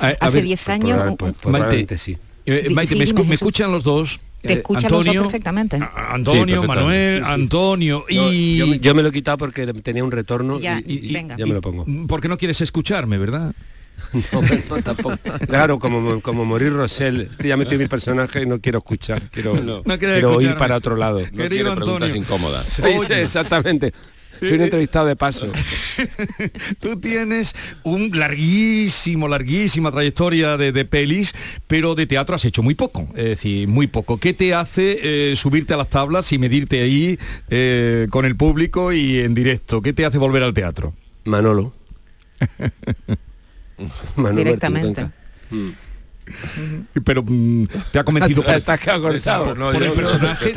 [0.00, 1.14] A- a Hace ver, 10 Pues años...
[1.18, 2.16] pues- pues sí.
[2.46, 4.20] Eh, Di- Maite, sí, me, escuchan los dos.
[4.40, 5.78] Te Eh, escuchan los dos Antonio, perfectamente.
[5.94, 7.18] Antonio, Sí, Manuel, perfectamente.
[7.18, 7.32] Sí, sí.
[7.32, 8.56] Antonio No, y...
[8.56, 11.12] yo, me, yo me lo he quitado porque tenía un retorno Ya, y, y- y
[11.12, 11.36] venga.
[11.36, 11.84] ya me lo pongo.
[12.06, 13.52] Porque no quieres escucharme, ¿verdad?
[14.32, 15.18] No, no, tampoco.
[15.48, 19.54] Claro, como, como morir Rosell, Estoy ya metí mi personaje y no quiero escuchar, quiero,
[19.60, 19.82] No.
[19.84, 20.58] No quiero oír escucharme.
[20.58, 21.18] para otro lado.
[21.18, 22.14] No Querido quiere preguntas Antonio.
[22.16, 22.80] incómodas.
[22.80, 23.22] Oye.
[23.22, 23.92] exactamente.
[24.40, 25.50] Soy un entrevistado de paso.
[26.80, 31.34] Tú tienes un larguísimo, larguísima trayectoria de, de pelis,
[31.66, 34.18] pero de teatro has hecho muy poco, es decir, muy poco.
[34.18, 37.18] ¿Qué te hace eh, subirte a las tablas y medirte ahí
[37.50, 39.82] eh, con el público y en directo?
[39.82, 40.94] ¿Qué te hace volver al teatro?
[41.24, 41.72] Manolo.
[44.16, 45.08] Manuel Directamente.
[47.04, 49.44] Pero mm, te ha convencido por, Te has quedado cortado.
[49.44, 50.52] por- No, por yo el personaje.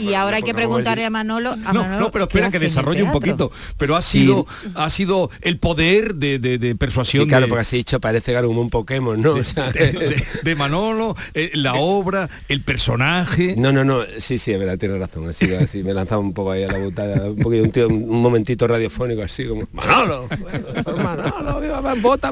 [0.00, 2.58] Y ahora, hay que preguntarle a Manolo, a No, Manolo no, pero ¿qué espera que
[2.58, 3.50] desarrolle un poquito.
[3.76, 4.20] Pero ha Sí.
[4.20, 8.00] sido, ha sido el poder de, de- de persuasión Sí, claro, de, porque así dicho
[8.00, 9.32] parece como un Pokémon, ¿no?
[9.34, 13.54] O sea, de- de- de Manolo, eh, la obra, el personaje.
[13.56, 15.28] No, no, no, sí, sí, es verdad, tiene razón.
[15.28, 18.22] Así, así me lanzaba un poco ahí a la butada, un poquito, un, tío- un
[18.22, 22.30] momentito radiofónico así como Manolo, bueno, Manolo, viva Man- vota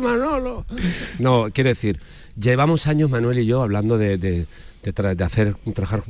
[1.18, 1.98] No, quiero decir,
[2.40, 4.46] llevamos años Manuel y yo hablando de-
[4.86, 6.04] de tra- de hacer trabajar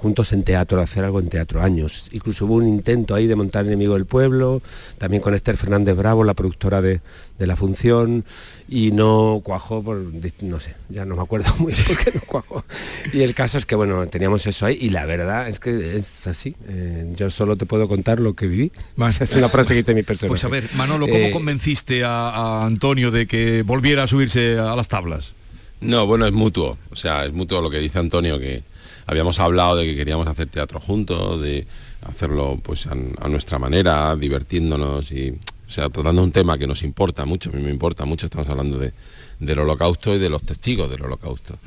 [0.00, 2.08] juntos en teatro, de hacer algo en teatro, años.
[2.10, 4.62] Incluso hubo un intento ahí de montar Enemigo del Pueblo,
[4.98, 7.00] también con Esther Fernández Bravo, la productora de,
[7.38, 8.24] de la función,
[8.68, 10.02] y no cuajó por,
[10.42, 12.64] no sé, ya no me acuerdo muy bien por qué no cuajó.
[13.12, 16.26] Y el caso es que, bueno, teníamos eso ahí, y la verdad es que es
[16.26, 16.56] así.
[16.68, 18.72] eh, yo solo te puedo contar lo que viví.
[18.96, 19.14] Vale.
[19.20, 20.30] es una frase que dice mi personaje.
[20.30, 24.58] Pues a ver, Manolo, ¿cómo Eh, convenciste a, a Antonio de que volviera a subirse
[24.58, 25.34] a las tablas?
[25.80, 26.78] No, bueno, es mutuo.
[26.90, 28.62] O sea, es mutuo lo que dice Antonio, que
[29.06, 31.66] habíamos hablado de que queríamos hacer teatro juntos, de
[32.02, 36.82] hacerlo pues a, a nuestra manera, divirtiéndonos y, o sea, tratando un tema que nos
[36.82, 38.92] importa mucho, a mí me importa mucho, estamos hablando de,
[39.40, 41.58] del holocausto y de los testigos del holocausto.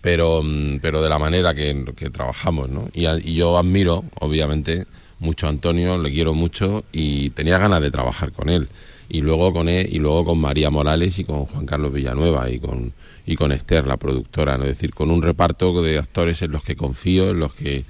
[0.00, 2.88] pero, mm, pero de la manera que, que trabajamos, ¿no?
[2.94, 4.86] Y, a- y yo admiro, obviamente,
[5.20, 8.68] mucho a Antonio, le quiero mucho y tenía ganas de trabajar con él.
[9.10, 12.58] Y luego con él, y luego con María Morales y con Juan Carlos Villanueva y
[12.60, 12.92] con,
[13.28, 14.64] y con Esther, la productora, ¿no?
[14.64, 17.84] es decir, con un reparto de actores en los que confío, en los que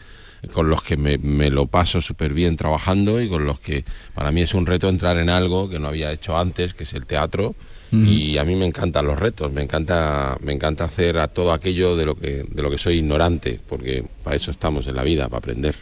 [0.53, 3.84] con los que me, me lo paso súper bien trabajando y con los que
[4.14, 6.93] para mí es un reto entrar en algo que no había hecho antes, que es
[6.93, 7.55] el teatro,
[7.91, 11.97] y a mí me encantan los retos, me encanta, me encanta hacer a todo aquello
[11.97, 15.24] de lo que, de lo que soy ignorante, porque para eso estamos en la vida,
[15.28, 15.74] para aprender.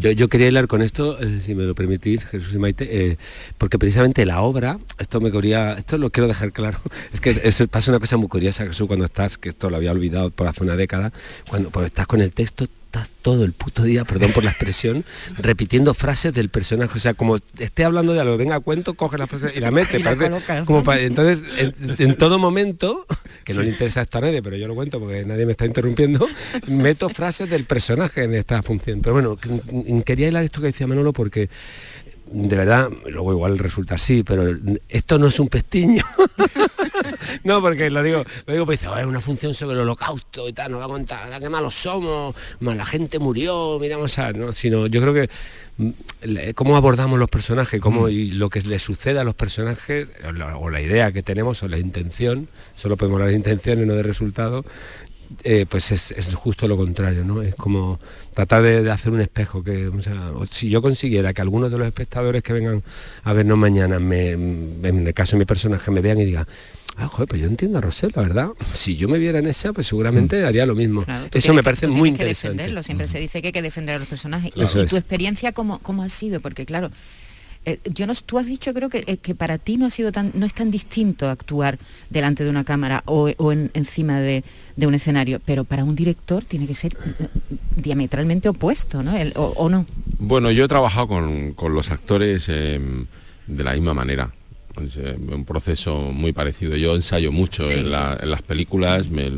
[0.00, 3.18] Yo, yo quería hilar con esto, eh, si me lo permitís, Jesús y Maite, eh,
[3.58, 6.78] porque precisamente la obra, esto me quería, esto lo quiero dejar claro,
[7.12, 9.90] es que es- pasa una cosa muy curiosa, Jesús, cuando estás, que esto lo había
[9.90, 11.12] olvidado por hace una década,
[11.48, 15.04] cuando pues, estás con el texto, estás todo el puto día, perdón por la expresión,
[15.38, 19.26] repitiendo frases del personaje, o sea, como esté hablando de algo, venga, cuento, coge la
[19.26, 20.84] frase y la mete, Y la parece colocas, como ¿no?
[20.84, 23.04] pa- entonces, en, en todo momento,
[23.44, 25.66] que no le interesa esto a nadie, pero yo lo cuento porque nadie me está
[25.66, 26.26] interrumpiendo,
[26.68, 29.00] meto frases del personaje en esta función.
[29.00, 31.48] Pero bueno, que- que- quería hilar esto que decía Manolo porque
[32.34, 34.44] de verdad, luego igual resulta así, pero
[34.88, 36.02] esto no es un pestiño.
[37.44, 40.48] no, porque lo digo, lo digo, pues dice, "Oh, es una función sobre el holocausto
[40.48, 44.18] y tal, nos va a contar, "Ah, qué malos somos, más la gente murió, miramos
[44.18, 45.30] a, no, sino yo creo que
[45.76, 45.90] mm,
[46.22, 50.32] le- cómo abordamos los personajes, cómo y lo que les sucede a los personajes, o
[50.32, 53.94] la, o la idea que tenemos, o la intención, solo podemos hablar de intenciones, no
[53.94, 54.64] de resultados,
[55.42, 57.42] eh, pues es, es justo lo contrario, ¿no?
[57.42, 57.98] Es como
[58.34, 61.70] tratar de, de hacer un espejo, que o sea, o si yo consiguiera que algunos
[61.70, 62.82] de los espectadores que vengan
[63.22, 66.46] a vernos mañana, me, en el caso de mi personaje, me vean y digan,
[66.96, 68.48] ah, joder, pues yo entiendo a Rosel, la verdad.
[68.72, 71.02] Si yo me viera en esa, pues seguramente haría lo mismo.
[71.04, 72.48] Claro, Eso me parece muy tienes que interesante.
[72.56, 74.52] defenderlo, siempre se dice que hay que defender a los personajes.
[74.54, 76.40] Y, y tu experiencia, ¿cómo, ¿cómo ha sido?
[76.40, 76.90] Porque claro,
[77.66, 80.12] Eh, yo no, tú has dicho creo que, eh, que para ti no ha sido
[80.12, 81.78] tan, no es tan distinto actuar
[82.10, 84.44] delante de una cámara o, o en- encima de,
[84.76, 87.26] de un escenario, pero para un director tiene que ser eh,
[87.76, 89.16] diametralmente opuesto, ¿no?
[89.16, 89.86] El- o, o no.
[90.18, 92.80] Bueno, yo he trabajado con, con los actores eh,
[93.46, 94.30] de la misma manera.
[94.84, 96.76] Es un proceso muy parecido.
[96.76, 99.30] Yo ensayo mucho Sí, en, la- en las películas, me,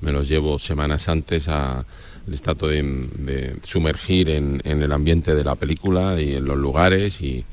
[0.00, 1.84] me los llevo semanas antes a
[2.28, 2.82] les trato de,
[3.18, 7.44] de sumergir en, en el ambiente de la película y en los lugares y,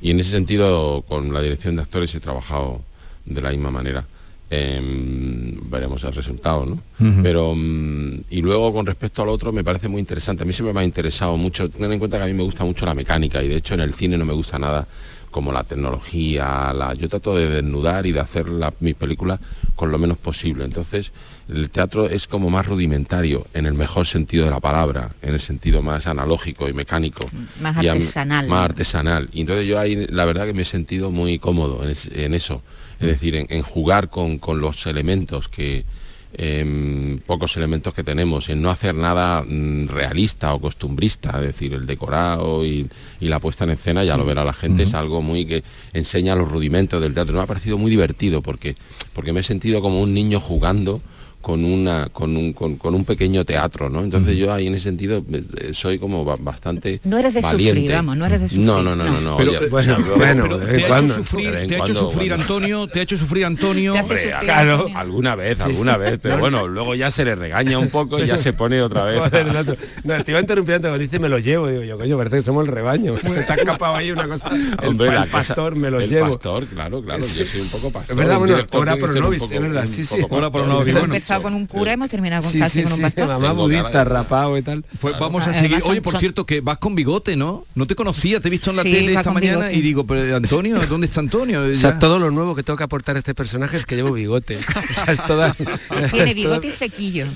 [0.00, 2.82] y en ese sentido con la dirección de actores he trabajado
[3.24, 4.06] de la misma manera.
[4.48, 6.80] Em, veremos el resultado, ¿no?
[7.22, 10.44] Pero mm, y luego con respecto al otro me parece muy interesante.
[10.44, 11.68] A mí siempre me ha interesado mucho.
[11.68, 13.80] Ten en cuenta que a mí me gusta mucho la mecánica y de hecho en
[13.80, 14.86] el cine no me gusta nada
[15.32, 16.72] como la tecnología.
[16.72, 19.40] La, yo trato de desnudar y de hacer la, mis películas
[19.74, 20.64] con lo menos posible.
[20.64, 21.10] Entonces
[21.48, 25.40] el teatro es como más rudimentario en el mejor sentido de la palabra, en el
[25.40, 27.26] sentido más analógico y mecánico.
[27.60, 28.46] Más Y a mí- artesanal.
[28.48, 29.28] Más artesanal.
[29.32, 32.32] Y entonces yo ahí la verdad que me he sentido muy cómodo en, es- en
[32.32, 32.62] eso.
[33.00, 35.84] Es decir, en, en jugar con, con los elementos que,
[36.34, 41.74] em, pocos elementos que tenemos, en no hacer nada mm, realista o costumbrista, es decir,
[41.74, 42.88] el decorado y,
[43.20, 46.34] y la puesta en escena, ya lo verá la gente, es algo muy que enseña
[46.34, 47.34] los rudimentos del teatro.
[47.34, 48.76] Me ha parecido muy divertido porque,
[49.12, 51.00] porque me he sentido como un niño jugando
[51.46, 54.00] con una con un, con, con un pequeño teatro, ¿no?
[54.02, 57.68] Entonces yo ahí en ese sentido eh, soy como ba- bastante No eres de sufrir,
[57.68, 57.94] valiente.
[57.94, 59.36] vamos, no eres de sufrir, No, no, no, no, no.
[59.36, 62.88] Pero, eh, bueno, pero- bueno, pero te ha hecho sufrir, te ha hecho sufrir Antonio,
[62.88, 63.94] te ha hecho sufrir Antonio.
[63.94, 64.98] Hombre, sufrir, claro, Antonio.
[64.98, 65.98] alguna vez, Sí, alguna sí.
[66.00, 69.04] vez, pero bueno, luego ya se le regaña un poco y ya se pone otra
[69.04, 69.20] vez.
[70.02, 72.66] No, te iba interrumpiendo, cuando dice me lo llevo, digo yo, coño, parece que somos
[72.66, 73.14] el rebaño.
[73.22, 74.50] Se te ha escapado ahí una cosa.
[74.82, 76.26] El, Hombre, el la cosa- pastor me lo el llevo.
[76.30, 78.14] pastor, claro, claro, yo soy un poco pastor.
[78.14, 80.16] Es verdad, bueno, ora pro nobis, es verdad, sí, sí.
[80.28, 81.14] Ora pro nobis, bueno.
[81.36, 83.28] Empezado con un cura, hemos terminado con Sí, casi sí, con un sí, pastor.
[83.28, 84.84] mamá budista, rapado y tal.
[85.00, 85.90] Pues vamos a Además seguir.
[85.90, 87.64] Oye, por son- cierto, que vas con bigote, ¿no?
[87.74, 89.76] No te conocía, te he visto en la Sí, tele esta mañana bigote.
[89.76, 91.62] y digo, pero Antonio, ¿dónde está Antonio?
[91.62, 94.12] O sea, todo lo nuevo que tengo que aportar a este personaje es que llevo
[94.12, 94.58] bigote.
[94.96, 95.52] O sea, es toda...
[96.10, 97.26] Tiene es bigote toda- y flequillo.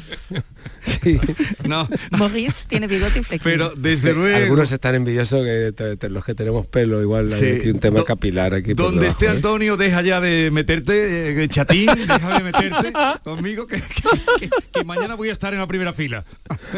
[0.82, 1.18] Sí.
[1.66, 3.44] No, Maurice tiene bigote y flequillo.
[3.44, 4.36] pero desde luego.
[4.36, 7.44] Algunos están envidiosos que te- te- los que tenemos pelo, igual Sí.
[7.44, 8.74] hay un tema Do- capilar aquí.
[8.74, 9.30] Donde debajo, esté ¿eh?
[9.30, 12.92] Antonio, deja ya de meterte, eh, chatín, deja de meterte
[13.22, 16.24] conmigo, que, que- que- que mañana voy a estar en la primera fila.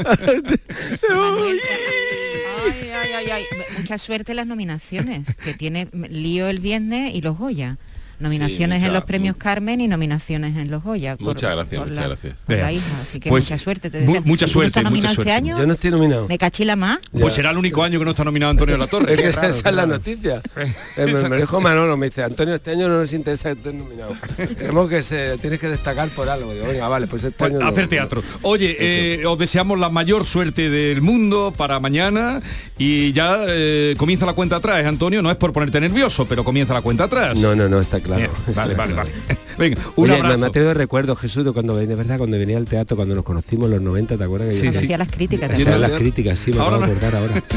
[2.64, 3.44] Ay, ay, ay.
[3.78, 7.76] Mucha suerte en las nominaciones, que tiene lío el viernes y los Goya.
[8.22, 11.16] Nominaciones mucha- en los premios Carmen y nominaciones en los Goya.
[11.16, 12.34] por- Muchas gracias, por muchas la- gracias.
[12.46, 12.72] por la Vea.
[12.72, 13.90] hija, así que Pues, mucha suerte.
[13.90, 14.22] Te deseo.
[14.24, 15.30] mucha ¿Y tú suerte, estás mucha nominado suerte.
[15.30, 15.58] este año?
[15.58, 16.28] Yo no estoy nominado.
[16.28, 16.98] ¿Me cachila más?
[17.12, 19.12] Pues será el único año que no está nominado Antonio de la Torre.
[19.14, 20.40] Es que esa, es la noticia.
[20.96, 23.74] Eh, me, me dijo Manolo, me dice, Antonio, este año no nos interesa que estés
[23.74, 24.14] nominado.
[24.58, 26.52] Tenemos que ser, tienes que destacar por algo.
[26.52, 27.66] Digo, venga, vale, pues este Pues año no".
[27.68, 28.22] hacer teatro.
[28.42, 32.40] Oye, eh, os deseamos la mayor suerte del mundo para mañana
[32.78, 35.22] y ya eh, comienza la cuenta atrás, Antonio.
[35.22, 37.36] No es por ponerte nervioso, pero comienza la cuenta atrás.
[37.36, 38.11] No, no, no, está claro.
[38.16, 39.10] Bien, Está vale, vale, claro.
[39.26, 39.38] vale.
[39.58, 40.38] Venga, un Oye, me- abrazo.
[40.38, 42.18] me ha traído recuerdos, Jesús, de cuando venía, ¿verdad?
[42.18, 44.48] Cuando venía al teatro, cuando nos conocimos en los 90, ¿te acuerdas?
[44.54, 44.78] Que Sí, yo- sí.
[44.78, 45.48] hacía las críticas.
[45.48, 45.90] ¿te Hacían acuerdas?
[45.90, 47.06] las críticas, sí, me Ahora acabo de no.
[47.06, 47.42] acordar ahora.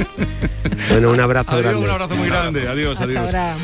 [0.89, 1.83] Bueno, un abrazo Adiós, grande.
[1.83, 2.67] un abrazo muy grande.
[2.67, 3.25] Adiós, Hasta adiós.
[3.25, 3.55] ahora.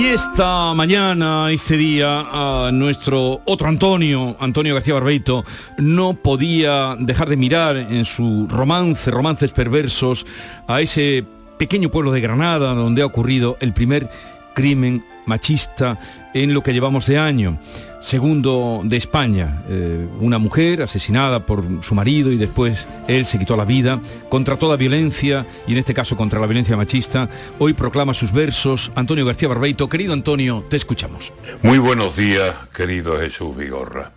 [0.00, 5.44] Y esta mañana, este día, a nuestro otro Antonio, Antonio García Barbeito,
[5.76, 10.24] no podía dejar de mirar en su romance, romances perversos,
[10.66, 11.22] a ese
[11.58, 14.08] pequeño pueblo de Granada donde ha ocurrido el primer
[14.54, 15.98] crimen machista
[16.32, 17.58] en lo que llevamos de año.
[18.00, 23.58] Segundo de España, eh, una mujer asesinada por su marido y después él se quitó
[23.58, 27.28] la vida contra toda violencia y en este caso contra la violencia machista.
[27.58, 29.86] Hoy proclama sus versos Antonio García Barbeito.
[29.90, 31.34] Querido Antonio, te escuchamos.
[31.60, 34.12] Muy buenos días, querido Jesús Vigorra.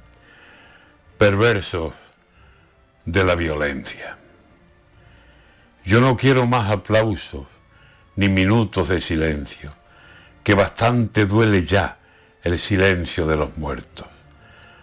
[1.17, 1.91] Perversos
[3.03, 4.17] de la violencia.
[5.83, 7.47] Yo no quiero más aplausos
[8.15, 9.73] ni minutos de silencio,
[10.41, 11.97] que bastante duele ya
[12.43, 14.07] el silencio de los muertos.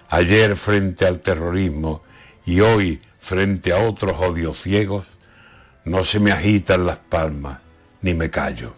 [0.09, 2.03] Ayer frente al terrorismo
[2.45, 5.05] y hoy frente a otros odios ciegos,
[5.85, 7.59] no se me agitan las palmas
[8.01, 8.73] ni me callo.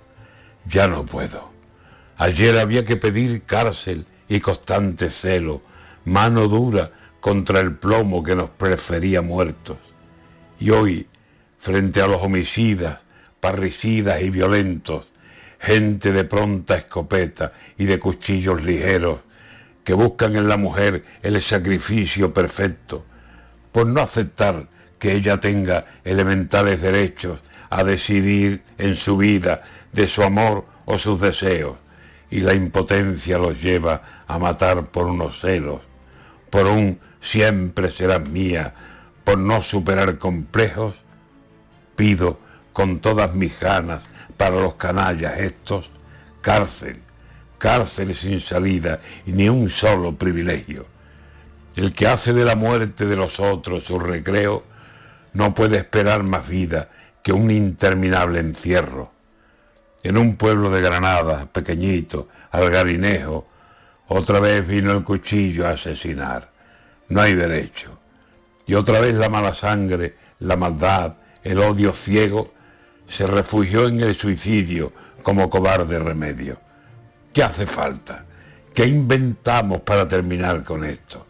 [0.66, 1.52] Ya no puedo.
[2.16, 5.62] Ayer había que pedir cárcel y constante celo,
[6.04, 9.78] mano dura contra el plomo que nos prefería muertos.
[10.58, 11.08] Y hoy,
[11.58, 12.98] frente a los homicidas,
[13.40, 15.11] parricidas y violentos,
[15.62, 19.20] gente de pronta escopeta y de cuchillos ligeros,
[19.84, 23.04] que buscan en la mujer el sacrificio perfecto,
[23.70, 24.66] por no aceptar
[24.98, 31.20] que ella tenga elementales derechos a decidir en su vida de su amor o sus
[31.20, 31.76] deseos,
[32.28, 35.80] y la impotencia los lleva a matar por unos celos,
[36.50, 38.74] por un siempre serás mía,
[39.22, 40.96] por no superar complejos,
[41.94, 42.40] pido
[42.72, 44.02] con todas mis ganas
[44.43, 45.93] para los canallas estos,
[46.40, 47.01] cárcel,
[47.59, 50.84] cárcel sin salida y ni un solo privilegio.
[51.76, 54.64] El que hace de la muerte de los otros su recreo,
[55.32, 56.88] no puede esperar más vida
[57.22, 59.12] que un interminable encierro.
[60.03, 63.47] En un pueblo de Granada, pequeñito, algarinejo,
[64.09, 66.51] otra vez vino el cuchillo a asesinar.
[67.11, 67.97] No hay derecho.
[68.66, 71.14] Y otra vez la mala sangre, la maldad,
[71.45, 72.51] el odio ciego,
[73.12, 74.90] se refugió en el suicidio
[75.22, 76.58] como cobarde remedio.
[77.34, 78.24] ¿Qué hace falta?
[78.72, 81.26] ¿Qué inventamos para terminar con esto?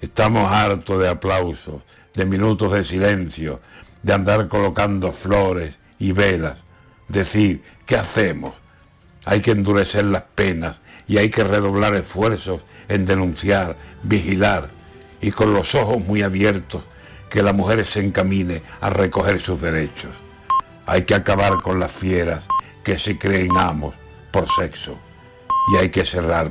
[0.00, 1.82] Estamos hartos de aplausos,
[2.14, 3.60] de minutos de silencio,
[4.02, 6.56] de andar colocando flores y velas.
[7.08, 8.54] Decir, ¿qué hacemos?
[9.26, 14.70] Hay que endurecer las penas y hay que redoblar esfuerzos en denunciar, vigilar
[15.20, 16.84] y con los ojos muy abiertos
[17.28, 20.31] que la mujer se encamine a recoger sus derechos.
[20.86, 22.44] Hay que acabar con las fieras
[22.82, 23.94] que se creen amos
[24.30, 24.98] por sexo.
[25.72, 26.50] Y hay que cerrar